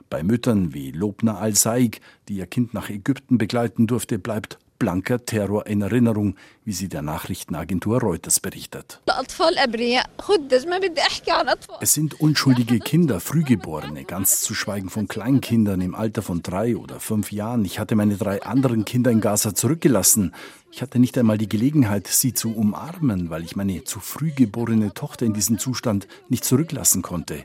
Bei 0.10 0.24
Müttern 0.24 0.74
wie 0.74 0.92
Lobna 0.92 1.38
al-Saig, 1.38 2.02
die 2.28 2.36
ihr 2.36 2.48
Kind 2.48 2.74
nach 2.74 2.90
Ägypten 2.90 3.38
begleiten 3.38 3.88
durfte, 3.88 4.20
bleibt 4.20 4.60
blanker 4.82 5.24
Terror 5.24 5.68
in 5.68 5.84
Erinnerung, 5.84 6.36
wie 6.66 6.72
sie 6.74 6.90
der 6.90 7.04
Nachrichtenagentur 7.04 8.02
Reuters 8.02 8.40
berichtet. 8.40 9.00
Es 11.82 11.94
sind 11.94 12.20
unschuldige 12.20 12.80
Kinder, 12.80 13.20
Frühgeborene, 13.20 14.06
ganz 14.06 14.42
zu 14.42 14.56
schweigen 14.56 14.90
von 14.90 15.08
Kleinkindern 15.08 15.82
im 15.82 15.94
Alter 15.94 16.24
von 16.24 16.42
drei 16.42 16.76
oder 16.76 17.00
fünf 17.00 17.32
Jahren. 17.32 17.64
Ich 17.64 17.78
hatte 17.78 17.96
meine 17.96 18.18
drei 18.18 18.42
anderen 18.42 18.84
Kinder 18.84 19.12
in 19.12 19.22
Gaza 19.22 19.54
zurückgelassen. 19.54 20.34
Ich 20.72 20.82
hatte 20.82 20.98
nicht 20.98 21.16
einmal 21.16 21.38
die 21.38 21.50
Gelegenheit, 21.50 22.08
sie 22.08 22.34
zu 22.34 22.52
umarmen, 22.56 23.30
weil 23.30 23.44
ich 23.44 23.56
meine 23.56 23.84
zu 23.84 24.00
früh 24.00 24.32
geborene 24.32 24.96
Tochter 24.96 25.28
in 25.28 25.36
diesem 25.36 25.60
Zustand 25.60 26.08
nicht 26.28 26.44
zurücklassen 26.44 27.04
konnte. 27.04 27.44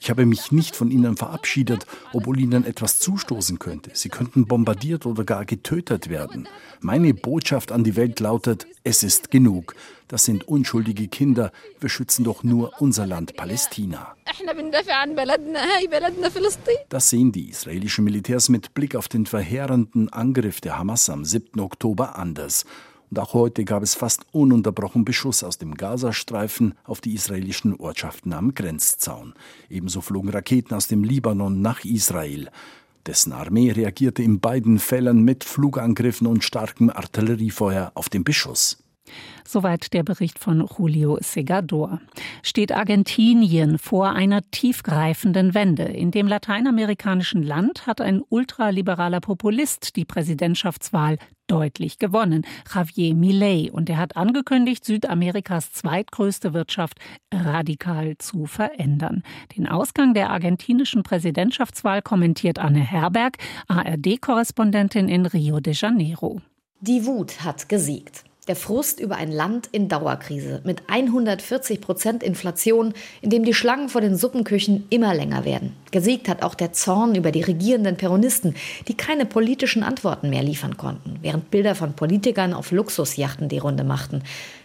Ich 0.00 0.10
habe 0.10 0.26
mich 0.26 0.52
nicht 0.52 0.76
von 0.76 0.90
ihnen 0.90 1.16
verabschiedet, 1.16 1.86
obwohl 2.12 2.38
ihnen 2.40 2.64
etwas 2.64 2.98
zustoßen 2.98 3.58
könnte. 3.58 3.90
Sie 3.94 4.08
könnten 4.08 4.46
bombardiert 4.46 5.06
oder 5.06 5.24
gar 5.24 5.44
getötet 5.44 6.08
werden. 6.08 6.48
Meine 6.80 7.14
Botschaft 7.14 7.72
an 7.72 7.84
die 7.84 7.96
Welt 7.96 8.20
lautet, 8.20 8.66
es 8.84 9.02
ist 9.02 9.30
genug. 9.30 9.74
Das 10.08 10.24
sind 10.24 10.46
unschuldige 10.46 11.08
Kinder. 11.08 11.50
Wir 11.80 11.88
schützen 11.88 12.24
doch 12.24 12.44
nur 12.44 12.72
unser 12.80 13.06
Land 13.06 13.36
Palästina. 13.36 14.14
Das 16.88 17.10
sehen 17.10 17.32
die 17.32 17.48
israelischen 17.50 18.04
Militärs 18.04 18.48
mit 18.48 18.74
Blick 18.74 18.94
auf 18.94 19.08
den 19.08 19.26
verheerenden 19.26 20.12
Angriff 20.12 20.60
der 20.60 20.78
Hamas 20.78 21.10
am 21.10 21.24
7. 21.24 21.58
Oktober 21.60 22.16
anders. 22.16 22.64
Und 23.10 23.18
auch 23.18 23.34
heute 23.34 23.64
gab 23.64 23.82
es 23.82 23.94
fast 23.94 24.26
ununterbrochen 24.32 25.04
Beschuss 25.04 25.44
aus 25.44 25.58
dem 25.58 25.74
Gazastreifen 25.74 26.74
auf 26.84 27.00
die 27.00 27.14
israelischen 27.14 27.76
Ortschaften 27.76 28.32
am 28.32 28.54
Grenzzaun. 28.54 29.34
Ebenso 29.70 30.00
flogen 30.00 30.30
Raketen 30.30 30.74
aus 30.74 30.88
dem 30.88 31.04
Libanon 31.04 31.62
nach 31.62 31.84
Israel. 31.84 32.50
Dessen 33.06 33.32
Armee 33.32 33.70
reagierte 33.70 34.22
in 34.22 34.40
beiden 34.40 34.80
Fällen 34.80 35.22
mit 35.22 35.44
Flugangriffen 35.44 36.26
und 36.26 36.42
starkem 36.42 36.90
Artilleriefeuer 36.90 37.92
auf 37.94 38.08
den 38.08 38.24
Beschuss. 38.24 38.78
Soweit 39.46 39.92
der 39.92 40.02
Bericht 40.02 40.38
von 40.38 40.66
Julio 40.66 41.18
Segador. 41.20 42.00
Steht 42.42 42.72
Argentinien 42.72 43.78
vor 43.78 44.10
einer 44.10 44.42
tiefgreifenden 44.50 45.54
Wende? 45.54 45.84
In 45.84 46.10
dem 46.10 46.26
lateinamerikanischen 46.26 47.42
Land 47.42 47.86
hat 47.86 48.00
ein 48.00 48.22
ultraliberaler 48.28 49.20
Populist 49.20 49.96
die 49.96 50.04
Präsidentschaftswahl 50.04 51.18
deutlich 51.46 51.98
gewonnen, 51.98 52.44
Javier 52.72 53.14
Milei, 53.14 53.70
und 53.70 53.88
er 53.88 53.98
hat 53.98 54.16
angekündigt, 54.16 54.84
Südamerikas 54.84 55.72
zweitgrößte 55.72 56.52
Wirtschaft 56.52 56.98
radikal 57.32 58.16
zu 58.18 58.46
verändern. 58.46 59.22
Den 59.56 59.66
Ausgang 59.66 60.14
der 60.14 60.30
argentinischen 60.30 61.02
Präsidentschaftswahl 61.02 62.02
kommentiert 62.02 62.58
Anne 62.58 62.80
Herberg, 62.80 63.38
ARD-Korrespondentin 63.68 65.08
in 65.08 65.26
Rio 65.26 65.60
de 65.60 65.74
Janeiro. 65.74 66.40
Die 66.80 67.06
Wut 67.06 67.44
hat 67.44 67.68
gesiegt. 67.68 68.24
Der 68.48 68.54
Frust 68.54 69.00
über 69.00 69.16
ein 69.16 69.32
Land 69.32 69.68
in 69.72 69.88
Dauerkrise 69.88 70.60
mit 70.62 70.82
140 70.88 71.80
Prozent 71.80 72.22
Inflation, 72.22 72.94
in 73.20 73.30
dem 73.30 73.44
die 73.44 73.54
Schlangen 73.54 73.88
vor 73.88 74.00
den 74.00 74.16
Suppenküchen 74.16 74.86
immer 74.88 75.14
länger 75.14 75.44
werden. 75.44 75.74
Gesiegt 75.90 76.28
hat 76.28 76.44
auch 76.44 76.54
der 76.54 76.72
Zorn 76.72 77.16
über 77.16 77.32
die 77.32 77.42
regierenden 77.42 77.96
Peronisten, 77.96 78.54
die 78.86 78.96
keine 78.96 79.26
politischen 79.26 79.82
Antworten 79.82 80.30
mehr 80.30 80.44
liefern 80.44 80.76
konnten, 80.76 81.18
während 81.22 81.50
Bilder 81.50 81.74
von 81.74 81.94
Politikern 81.94 82.52
auf 82.52 82.70
Luxusjachten 82.70 83.48
die 83.48 83.58
Runde 83.58 83.82
machten. 83.82 84.22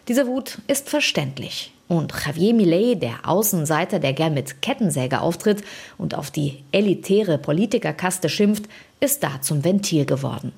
Diese 0.08 0.28
Wut 0.28 0.60
ist 0.67 0.88
verständlich. 0.88 1.74
Und 1.88 2.13
Javier 2.26 2.54
Millet, 2.54 3.02
der 3.02 3.28
Außenseiter, 3.28 3.98
der 3.98 4.13
gern 4.13 4.36
mit 4.36 4.62
Kettensäge 4.62 5.22
auftritt 5.22 5.63
und 5.98 6.13
auf 6.13 6.30
die 6.30 6.63
elitäre 6.72 7.39
Politikerkaste 7.39 8.30
schimpft, 8.30 8.65
ist 9.00 9.24
da 9.24 9.41
zum 9.41 9.63
Ventil 9.63 10.06
geworden. 10.06 10.54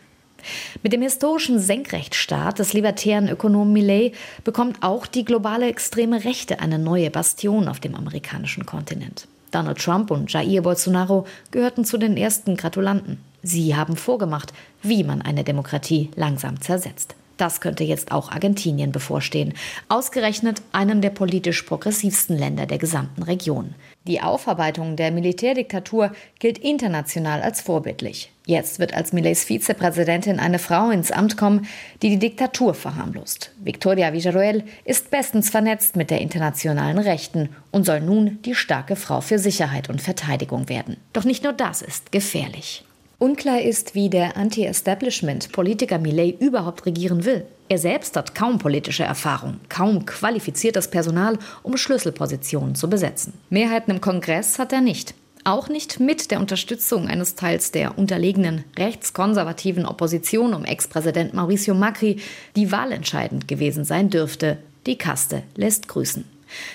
Mit 0.82 0.94
dem 0.94 1.02
historischen 1.02 1.60
Senkrechtstaat 1.60 2.60
des 2.60 2.74
libertären 2.74 3.30
Ökonomen 3.30 3.74
Millet 3.74 4.16
bekommt 4.44 4.78
auch 4.82 5.06
die 5.06 5.26
globale 5.26 5.68
extreme 5.68 6.24
Rechte 6.24 6.60
eine 6.60 6.80
neue 6.80 7.10
Bastion 7.10 7.68
auf 7.68 7.80
dem 7.80 7.96
amerikanischen 7.96 8.66
Kontinent. 8.66 9.28
Donald 9.52 9.78
Trump 9.78 10.12
und 10.12 10.32
Jair 10.32 10.62
Bolsonaro 10.62 11.26
gehörten 11.52 11.86
zu 11.86 11.98
den 11.98 12.18
ersten 12.18 12.58
Gratulanten. 12.58 13.20
Sie 13.44 13.76
haben 13.76 13.96
vorgemacht, 13.96 14.54
wie 14.82 15.04
man 15.04 15.22
eine 15.22 15.44
Demokratie 15.44 16.10
langsam 16.16 16.60
zersetzt. 16.62 17.16
Das 17.44 17.60
könnte 17.60 17.84
jetzt 17.84 18.14
auch 18.14 18.32
Argentinien 18.32 18.94
bevorstehen, 18.94 19.54
ausgerechnet 19.90 20.62
einem 20.72 21.02
der 21.02 21.10
politisch 21.10 21.64
progressivsten 21.64 22.38
Länder 22.38 22.68
der 22.68 22.78
gesamten 22.78 23.22
Region. 23.22 23.76
Die 24.08 24.22
Aufarbeitung 24.22 24.96
der 24.96 25.12
Militärdiktatur 25.12 26.14
gilt 26.40 26.58
international 26.58 27.42
als 27.42 27.60
vorbildlich. 27.60 28.32
Jetzt 28.46 28.80
wird 28.80 28.94
als 28.94 29.12
Millets 29.12 29.44
Vizepräsidentin 29.44 30.40
eine 30.40 30.58
Frau 30.58 30.90
ins 30.90 31.12
Amt 31.12 31.36
kommen, 31.36 31.68
die 32.02 32.12
die 32.12 32.20
Diktatur 32.20 32.74
verharmlost. 32.74 33.52
Victoria 33.62 34.14
Villarroel 34.14 34.64
ist 34.86 35.12
bestens 35.12 35.50
vernetzt 35.50 35.98
mit 35.98 36.12
der 36.12 36.22
internationalen 36.22 36.98
Rechten 36.98 37.50
und 37.72 37.86
soll 37.86 38.00
nun 38.00 38.42
die 38.44 38.56
starke 38.56 38.96
Frau 38.96 39.20
für 39.20 39.38
Sicherheit 39.38 39.90
und 39.90 40.02
Verteidigung 40.02 40.70
werden. 40.70 40.96
Doch 41.12 41.26
nicht 41.26 41.44
nur 41.44 41.52
das 41.52 41.82
ist 41.82 42.14
gefährlich. 42.14 42.86
Unklar 43.24 43.62
ist, 43.62 43.96
wie 43.96 44.10
der 44.10 44.36
Anti-Establishment-Politiker 44.36 45.98
Millet 45.98 46.42
überhaupt 46.42 46.86
regieren 46.86 47.24
will. 47.24 47.46
Er 47.70 47.78
selbst 47.78 48.18
hat 48.18 48.36
kaum 48.36 48.60
politische 48.60 49.06
Erfahrung, 49.06 49.62
kaum 49.70 50.06
qualifiziertes 50.06 50.90
Personal, 50.90 51.40
um 51.62 51.78
Schlüsselpositionen 51.78 52.76
zu 52.76 52.90
besetzen. 52.90 53.32
Mehrheiten 53.50 53.92
im 53.92 54.02
Kongress 54.02 54.60
hat 54.60 54.74
er 54.74 54.82
nicht. 54.82 55.14
Auch 55.46 55.70
nicht 55.70 56.02
mit 56.02 56.32
der 56.32 56.42
Unterstützung 56.42 57.08
eines 57.08 57.36
Teils 57.36 57.72
der 57.72 57.98
unterlegenen 57.98 58.66
rechtskonservativen 58.78 59.86
Opposition 59.86 60.54
um 60.54 60.66
Ex-Präsident 60.66 61.34
Mauricio 61.34 61.76
Macri, 61.76 62.18
die 62.58 62.74
wahlentscheidend 62.74 63.48
gewesen 63.48 63.86
sein 63.86 64.10
dürfte. 64.10 64.58
Die 64.86 64.98
Kaste 64.98 65.44
lässt 65.56 65.88
grüßen. 65.88 66.26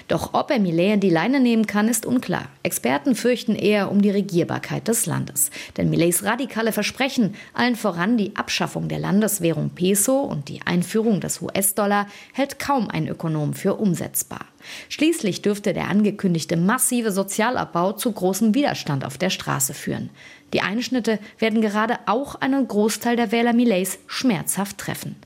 Doch 0.08 0.34
ob 0.34 0.50
er 0.50 0.58
Millet 0.58 0.94
in 0.94 1.00
die 1.00 1.10
Leine 1.10 1.40
nehmen 1.40 1.66
kann, 1.66 1.88
ist 1.88 2.06
unklar. 2.06 2.48
Experten 2.62 3.14
fürchten 3.14 3.54
eher 3.54 3.90
um 3.90 4.02
die 4.02 4.10
Regierbarkeit 4.10 4.88
des 4.88 5.06
Landes. 5.06 5.50
Denn 5.76 5.90
Millets 5.90 6.24
radikale 6.24 6.72
Versprechen, 6.72 7.34
allen 7.54 7.76
voran 7.76 8.16
die 8.16 8.36
Abschaffung 8.36 8.88
der 8.88 8.98
Landeswährung 8.98 9.70
Peso 9.70 10.20
und 10.20 10.48
die 10.48 10.62
Einführung 10.64 11.20
des 11.20 11.42
US-Dollar, 11.42 12.06
hält 12.32 12.58
kaum 12.58 12.88
ein 12.90 13.08
Ökonom 13.08 13.54
für 13.54 13.74
umsetzbar. 13.74 14.46
Schließlich 14.88 15.42
dürfte 15.42 15.72
der 15.72 15.88
angekündigte 15.88 16.56
massive 16.56 17.12
Sozialabbau 17.12 17.92
zu 17.92 18.12
großem 18.12 18.54
Widerstand 18.54 19.04
auf 19.04 19.18
der 19.18 19.30
Straße 19.30 19.74
führen. 19.74 20.10
Die 20.52 20.62
Einschnitte 20.62 21.18
werden 21.38 21.60
gerade 21.60 21.98
auch 22.06 22.34
einen 22.36 22.66
Großteil 22.66 23.16
der 23.16 23.32
Wähler 23.32 23.52
Millets 23.52 23.98
schmerzhaft 24.06 24.78
treffen. 24.78 25.16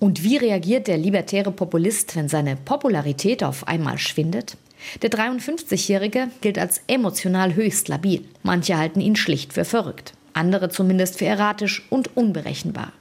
Und 0.00 0.24
wie 0.24 0.38
reagiert 0.38 0.88
der 0.88 0.96
libertäre 0.96 1.52
Populist, 1.52 2.16
wenn 2.16 2.28
seine 2.28 2.56
Popularität 2.56 3.44
auf 3.44 3.68
einmal 3.68 3.98
schwindet? 3.98 4.56
Der 5.02 5.10
53-Jährige 5.10 6.28
gilt 6.40 6.58
als 6.58 6.80
emotional 6.86 7.54
höchst 7.54 7.88
labil. 7.88 8.24
Manche 8.42 8.78
halten 8.78 9.02
ihn 9.02 9.14
schlicht 9.14 9.52
für 9.52 9.66
verrückt, 9.66 10.14
andere 10.32 10.70
zumindest 10.70 11.18
für 11.18 11.26
erratisch 11.26 11.86
und 11.90 12.16
unberechenbar. 12.16 12.94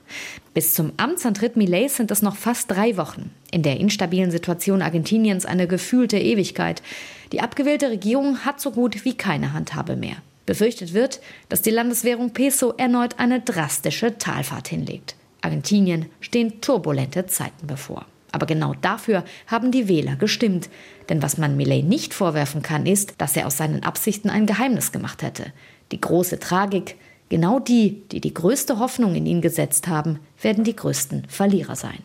Bis 0.53 0.73
zum 0.73 0.91
Amtsantritt 0.97 1.55
Millets 1.55 1.95
sind 1.95 2.11
es 2.11 2.21
noch 2.21 2.35
fast 2.35 2.69
drei 2.69 2.97
Wochen. 2.97 3.31
In 3.49 3.63
der 3.63 3.79
instabilen 3.79 4.29
Situation 4.29 4.81
Argentiniens 4.81 5.45
eine 5.45 5.67
gefühlte 5.67 6.19
Ewigkeit. 6.19 6.83
Die 7.31 7.39
abgewählte 7.39 7.89
Regierung 7.89 8.39
hat 8.39 8.59
so 8.59 8.71
gut 8.71 9.05
wie 9.05 9.13
keine 9.13 9.53
Handhabe 9.53 9.95
mehr. 9.95 10.17
Befürchtet 10.45 10.93
wird, 10.93 11.21
dass 11.47 11.61
die 11.61 11.69
Landeswährung 11.69 12.31
Peso 12.31 12.73
erneut 12.75 13.19
eine 13.19 13.39
drastische 13.39 14.17
Talfahrt 14.17 14.67
hinlegt. 14.67 15.15
Argentinien 15.41 16.07
stehen 16.19 16.61
turbulente 16.61 17.25
Zeiten 17.25 17.67
bevor. 17.67 18.05
Aber 18.31 18.45
genau 18.45 18.73
dafür 18.81 19.23
haben 19.47 19.71
die 19.71 19.87
Wähler 19.87 20.15
gestimmt. 20.15 20.69
Denn 21.09 21.21
was 21.21 21.37
man 21.37 21.57
Millet 21.57 21.85
nicht 21.85 22.13
vorwerfen 22.13 22.61
kann, 22.61 22.85
ist, 22.85 23.15
dass 23.17 23.35
er 23.35 23.47
aus 23.47 23.57
seinen 23.57 23.83
Absichten 23.83 24.29
ein 24.29 24.45
Geheimnis 24.45 24.91
gemacht 24.91 25.23
hätte. 25.23 25.51
Die 25.91 25.99
große 26.01 26.39
Tragik, 26.39 26.95
genau 27.29 27.59
die, 27.59 28.03
die 28.11 28.21
die 28.21 28.33
größte 28.33 28.77
Hoffnung 28.79 29.15
in 29.15 29.25
ihn 29.25 29.41
gesetzt 29.41 29.87
haben, 29.87 30.19
werden 30.41 30.63
die 30.63 30.75
größten 30.75 31.25
Verlierer 31.27 31.75
sein. 31.75 31.99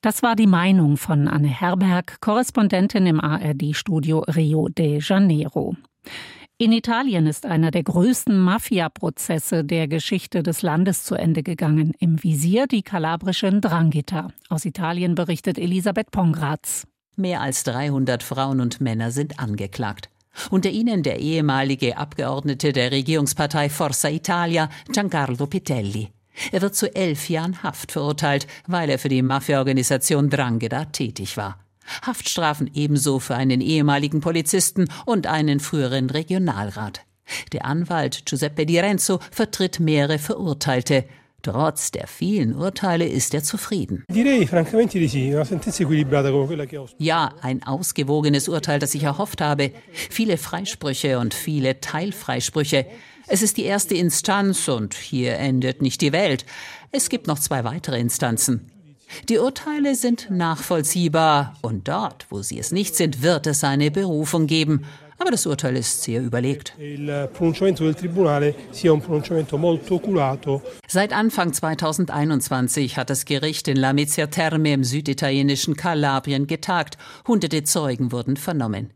Das 0.00 0.22
war 0.22 0.36
die 0.36 0.46
Meinung 0.46 0.96
von 0.96 1.26
Anne 1.26 1.48
Herberg, 1.48 2.20
Korrespondentin 2.20 3.06
im 3.06 3.20
ARD-Studio 3.20 4.20
Rio 4.20 4.68
de 4.68 5.00
Janeiro. 5.00 5.74
In 6.60 6.72
Italien 6.72 7.28
ist 7.28 7.46
einer 7.46 7.70
der 7.70 7.84
größten 7.84 8.36
Mafia-Prozesse 8.36 9.62
der 9.62 9.86
Geschichte 9.86 10.42
des 10.42 10.62
Landes 10.62 11.04
zu 11.04 11.14
Ende 11.14 11.44
gegangen. 11.44 11.94
Im 12.00 12.20
Visier 12.20 12.66
die 12.66 12.82
kalabrische 12.82 13.60
Drangheta. 13.60 14.32
Aus 14.48 14.64
Italien 14.64 15.14
berichtet 15.14 15.56
Elisabeth 15.56 16.10
Pongratz. 16.10 16.84
Mehr 17.14 17.42
als 17.42 17.62
300 17.62 18.24
Frauen 18.24 18.60
und 18.60 18.80
Männer 18.80 19.12
sind 19.12 19.38
angeklagt. 19.38 20.10
Unter 20.50 20.70
ihnen 20.70 21.04
der 21.04 21.20
ehemalige 21.20 21.96
Abgeordnete 21.96 22.72
der 22.72 22.90
Regierungspartei 22.90 23.68
Forza 23.68 24.08
Italia, 24.08 24.68
Giancarlo 24.92 25.46
Pitelli. 25.46 26.08
Er 26.50 26.60
wird 26.60 26.74
zu 26.74 26.92
elf 26.92 27.28
Jahren 27.28 27.62
Haft 27.62 27.92
verurteilt, 27.92 28.48
weil 28.66 28.90
er 28.90 28.98
für 28.98 29.08
die 29.08 29.22
Mafia-Organisation 29.22 30.28
Drangheta 30.28 30.86
tätig 30.86 31.36
war. 31.36 31.67
Haftstrafen 32.02 32.70
ebenso 32.74 33.18
für 33.18 33.34
einen 33.34 33.60
ehemaligen 33.60 34.20
Polizisten 34.20 34.88
und 35.06 35.26
einen 35.26 35.60
früheren 35.60 36.10
Regionalrat. 36.10 37.02
Der 37.52 37.64
Anwalt 37.64 38.24
Giuseppe 38.26 38.66
Di 38.66 38.78
Renzo 38.78 39.20
vertritt 39.30 39.80
mehrere 39.80 40.18
Verurteilte. 40.18 41.04
Trotz 41.42 41.92
der 41.92 42.08
vielen 42.08 42.54
Urteile 42.54 43.06
ist 43.06 43.32
er 43.32 43.44
zufrieden. 43.44 44.04
Ja, 46.98 47.32
ein 47.42 47.62
ausgewogenes 47.62 48.48
Urteil, 48.48 48.80
das 48.80 48.94
ich 48.94 49.04
erhofft 49.04 49.40
habe. 49.40 49.70
Viele 49.92 50.36
Freisprüche 50.36 51.20
und 51.20 51.34
viele 51.34 51.80
Teilfreisprüche. 51.80 52.86
Es 53.28 53.42
ist 53.42 53.56
die 53.56 53.64
erste 53.64 53.94
Instanz 53.94 54.66
und 54.68 54.94
hier 54.94 55.36
endet 55.36 55.80
nicht 55.80 56.00
die 56.00 56.12
Welt. 56.12 56.44
Es 56.90 57.08
gibt 57.08 57.28
noch 57.28 57.38
zwei 57.38 57.62
weitere 57.62 58.00
Instanzen. 58.00 58.72
Die 59.28 59.38
Urteile 59.38 59.94
sind 59.94 60.28
nachvollziehbar 60.30 61.54
und 61.62 61.88
dort, 61.88 62.26
wo 62.30 62.42
sie 62.42 62.58
es 62.58 62.72
nicht 62.72 62.94
sind, 62.96 63.22
wird 63.22 63.46
es 63.46 63.64
eine 63.64 63.90
Berufung 63.90 64.46
geben. 64.46 64.84
Aber 65.18 65.32
das 65.32 65.46
Urteil 65.46 65.76
ist 65.76 66.02
sehr 66.02 66.22
überlegt. 66.22 66.74
Seit 70.86 71.12
Anfang 71.12 71.52
2021 71.52 72.96
hat 72.96 73.10
das 73.10 73.24
Gericht 73.24 73.66
in 73.66 73.76
Lamezia 73.76 74.28
Terme 74.28 74.72
im 74.72 74.84
süditalienischen 74.84 75.76
Kalabrien 75.76 76.46
getagt. 76.46 76.98
Hunderte 77.26 77.64
Zeugen 77.64 78.12
wurden 78.12 78.36
vernommen. 78.36 78.92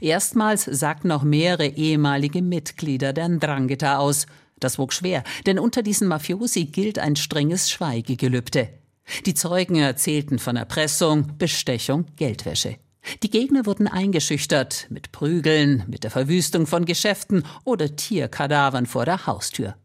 Erstmals 0.00 0.64
sagten 0.64 1.08
noch 1.08 1.22
mehrere 1.22 1.66
ehemalige 1.66 2.40
Mitglieder 2.42 3.12
der 3.12 3.28
Ndrangheta 3.28 3.98
aus. 3.98 4.26
Das 4.58 4.78
wog 4.78 4.94
schwer, 4.94 5.22
denn 5.44 5.58
unter 5.58 5.82
diesen 5.82 6.08
Mafiosi 6.08 6.64
gilt 6.64 6.98
ein 6.98 7.16
strenges 7.16 7.70
Schweigegelübde. 7.70 8.70
Die 9.24 9.34
Zeugen 9.34 9.76
erzählten 9.76 10.38
von 10.38 10.56
Erpressung, 10.56 11.36
Bestechung, 11.38 12.06
Geldwäsche. 12.16 12.76
Die 13.22 13.30
Gegner 13.30 13.66
wurden 13.66 13.86
eingeschüchtert 13.86 14.88
mit 14.90 15.12
Prügeln, 15.12 15.84
mit 15.86 16.02
der 16.04 16.10
Verwüstung 16.10 16.66
von 16.66 16.84
Geschäften 16.84 17.44
oder 17.64 17.94
Tierkadavern 17.94 18.86
vor 18.86 19.04
der 19.04 19.26
Haustür. 19.26 19.76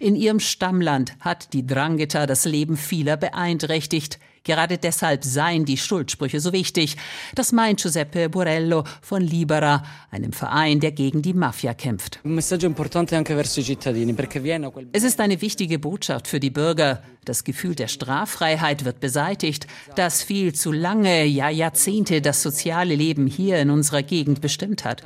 In 0.00 0.16
ihrem 0.16 0.40
Stammland 0.40 1.14
hat 1.20 1.52
die 1.52 1.66
Drangheta 1.66 2.26
das 2.26 2.44
Leben 2.44 2.76
vieler 2.76 3.16
beeinträchtigt. 3.16 4.18
Gerade 4.46 4.78
deshalb 4.78 5.24
seien 5.24 5.64
die 5.64 5.76
Schuldsprüche 5.76 6.38
so 6.38 6.52
wichtig. 6.52 6.96
Das 7.34 7.50
meint 7.50 7.82
Giuseppe 7.82 8.28
Borello 8.28 8.84
von 9.02 9.20
Libera, 9.20 9.82
einem 10.12 10.32
Verein, 10.32 10.78
der 10.78 10.92
gegen 10.92 11.20
die 11.20 11.34
Mafia 11.34 11.74
kämpft. 11.74 12.20
Es 14.92 15.02
ist 15.02 15.20
eine 15.20 15.40
wichtige 15.40 15.78
Botschaft 15.80 16.28
für 16.28 16.38
die 16.38 16.50
Bürger. 16.50 17.02
Das 17.24 17.42
Gefühl 17.42 17.74
der 17.74 17.88
Straffreiheit 17.88 18.84
wird 18.84 19.00
beseitigt, 19.00 19.66
das 19.96 20.22
viel 20.22 20.54
zu 20.54 20.70
lange, 20.70 21.24
ja 21.24 21.48
Jahrzehnte 21.48 22.20
das 22.20 22.40
soziale 22.40 22.94
Leben 22.94 23.26
hier 23.26 23.58
in 23.58 23.70
unserer 23.70 24.04
Gegend 24.04 24.40
bestimmt 24.40 24.84
hat. 24.84 25.02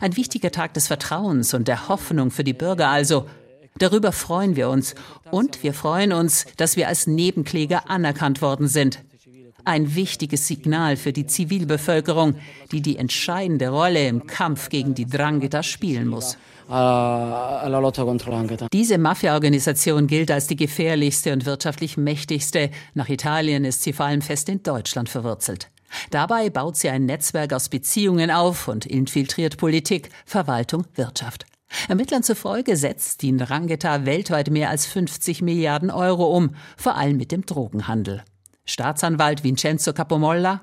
Ein 0.00 0.16
wichtiger 0.16 0.50
Tag 0.50 0.74
des 0.74 0.88
Vertrauens 0.88 1.54
und 1.54 1.68
der 1.68 1.86
Hoffnung 1.86 2.32
für 2.32 2.42
die 2.42 2.54
Bürger 2.54 2.88
also. 2.88 3.26
Darüber 3.80 4.12
freuen 4.12 4.56
wir 4.56 4.68
uns. 4.68 4.94
Und 5.30 5.62
wir 5.62 5.74
freuen 5.74 6.12
uns, 6.12 6.46
dass 6.56 6.76
wir 6.76 6.86
als 6.86 7.06
Nebenkläger 7.06 7.90
anerkannt 7.90 8.42
worden 8.42 8.68
sind. 8.68 9.00
Ein 9.64 9.94
wichtiges 9.94 10.46
Signal 10.46 10.96
für 10.96 11.12
die 11.12 11.26
Zivilbevölkerung, 11.26 12.36
die 12.72 12.80
die 12.80 12.96
entscheidende 12.96 13.68
Rolle 13.68 14.06
im 14.06 14.26
Kampf 14.26 14.68
gegen 14.68 14.94
die 14.94 15.06
Drangheta 15.06 15.62
spielen 15.62 16.08
muss. 16.08 16.36
Diese 18.72 18.98
Mafia-Organisation 18.98 20.06
gilt 20.06 20.30
als 20.30 20.46
die 20.46 20.56
gefährlichste 20.56 21.32
und 21.32 21.46
wirtschaftlich 21.46 21.96
mächtigste. 21.96 22.70
Nach 22.94 23.08
Italien 23.08 23.64
ist 23.64 23.82
sie 23.82 23.92
vor 23.92 24.06
allem 24.06 24.22
fest 24.22 24.48
in 24.48 24.62
Deutschland 24.62 25.08
verwurzelt. 25.08 25.68
Dabei 26.10 26.50
baut 26.50 26.76
sie 26.76 26.88
ein 26.88 27.06
Netzwerk 27.06 27.52
aus 27.52 27.68
Beziehungen 27.68 28.30
auf 28.30 28.68
und 28.68 28.86
infiltriert 28.86 29.56
Politik, 29.56 30.10
Verwaltung, 30.24 30.84
Wirtschaft. 30.94 31.44
Ermittlern 31.88 32.22
zufolge 32.22 32.76
setzt 32.76 33.22
die 33.22 33.32
Ndrangheta 33.32 34.06
weltweit 34.06 34.50
mehr 34.50 34.70
als 34.70 34.86
50 34.86 35.42
Milliarden 35.42 35.90
Euro 35.90 36.36
um, 36.36 36.54
vor 36.76 36.96
allem 36.96 37.16
mit 37.16 37.32
dem 37.32 37.46
Drogenhandel. 37.46 38.22
Staatsanwalt 38.70 39.42
Vincenzo 39.42 39.92
Capomolla. 39.92 40.60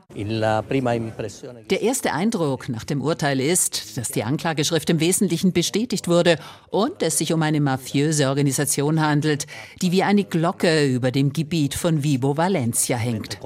Der 1.69 1.81
erste 1.81 2.13
Eindruck 2.13 2.69
nach 2.69 2.85
dem 2.85 3.01
Urteil 3.01 3.41
ist, 3.41 3.97
dass 3.97 4.09
die 4.09 4.23
Anklageschrift 4.23 4.89
im 4.89 5.01
Wesentlichen 5.01 5.51
bestätigt 5.51 6.07
wurde 6.07 6.37
und 6.69 7.01
es 7.01 7.17
sich 7.17 7.33
um 7.33 7.41
eine 7.41 7.59
mafiöse 7.59 8.29
Organisation 8.29 9.01
handelt, 9.01 9.45
die 9.81 9.91
wie 9.91 10.03
eine 10.03 10.23
Glocke 10.23 10.85
über 10.85 11.11
dem 11.11 11.33
Gebiet 11.33 11.73
von 11.73 12.03
Vibo 12.03 12.37
Valencia 12.37 12.95
hängt. 12.95 13.39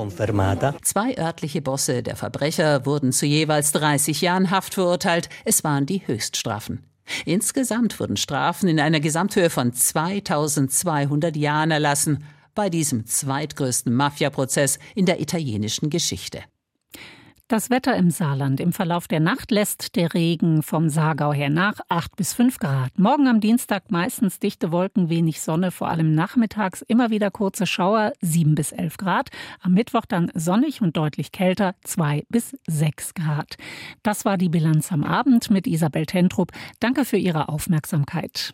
Zwei 0.84 1.18
örtliche 1.18 1.62
Bosse 1.64 2.04
der 2.04 2.16
Verbrecher 2.16 2.86
wurden 2.86 3.14
zu 3.14 3.26
jeweils 3.26 3.72
30 3.72 4.22
Jahren 4.22 4.52
Haft 4.52 4.76
verurteilt. 4.76 5.30
Es 5.44 5.64
waren 5.64 5.88
die 5.88 6.06
Höchststrafen. 6.06 6.91
Insgesamt 7.26 8.00
wurden 8.00 8.18
Strafen 8.18 8.68
in 8.70 8.80
einer 8.80 9.00
Gesamthöhe 9.00 9.50
von 9.50 9.74
2200 9.74 11.36
Jahren 11.36 11.72
erlassen 11.72 12.24
bei 12.56 12.70
diesem 12.70 13.06
zweitgrößten 13.06 13.94
Mafiaprozess 13.94 14.80
in 14.96 15.06
der 15.06 15.22
italienischen 15.22 15.90
Geschichte. 15.90 16.44
Das 17.52 17.70
Wetter 17.70 17.98
im 17.98 18.12
Saarland. 18.12 18.62
Im 18.62 18.72
Verlauf 18.72 19.10
der 19.10 19.20
Nacht 19.20 19.52
lässt 19.52 19.98
der 19.98 20.14
Regen 20.14 20.64
vom 20.64 20.88
Saargau 20.88 21.34
her 21.34 21.50
nach 21.50 21.82
8 21.90 22.16
bis 22.16 22.34
5 22.34 22.60
Grad. 22.60 22.98
Morgen 22.98 23.28
am 23.28 23.42
Dienstag 23.42 23.92
meistens 23.92 24.40
dichte 24.40 24.72
Wolken, 24.72 25.10
wenig 25.10 25.42
Sonne, 25.42 25.72
vor 25.72 25.90
allem 25.90 26.16
nachmittags 26.16 26.82
immer 26.82 27.10
wieder 27.10 27.30
kurze 27.30 27.68
Schauer, 27.68 28.14
7 28.22 28.56
bis 28.56 28.72
11 28.72 28.96
Grad. 28.96 29.32
Am 29.60 29.74
Mittwoch 29.74 30.06
dann 30.06 30.32
sonnig 30.34 30.82
und 30.82 30.96
deutlich 30.96 31.34
kälter, 31.34 31.76
2 31.84 32.24
bis 32.30 32.58
6 32.68 33.16
Grad. 33.16 33.58
Das 34.02 34.24
war 34.24 34.38
die 34.38 34.48
Bilanz 34.48 34.90
am 34.94 35.04
Abend 35.04 35.50
mit 35.52 35.68
Isabel 35.68 36.06
Tentrup. 36.06 36.54
Danke 36.80 37.04
für 37.04 37.18
Ihre 37.18 37.50
Aufmerksamkeit. 37.50 38.54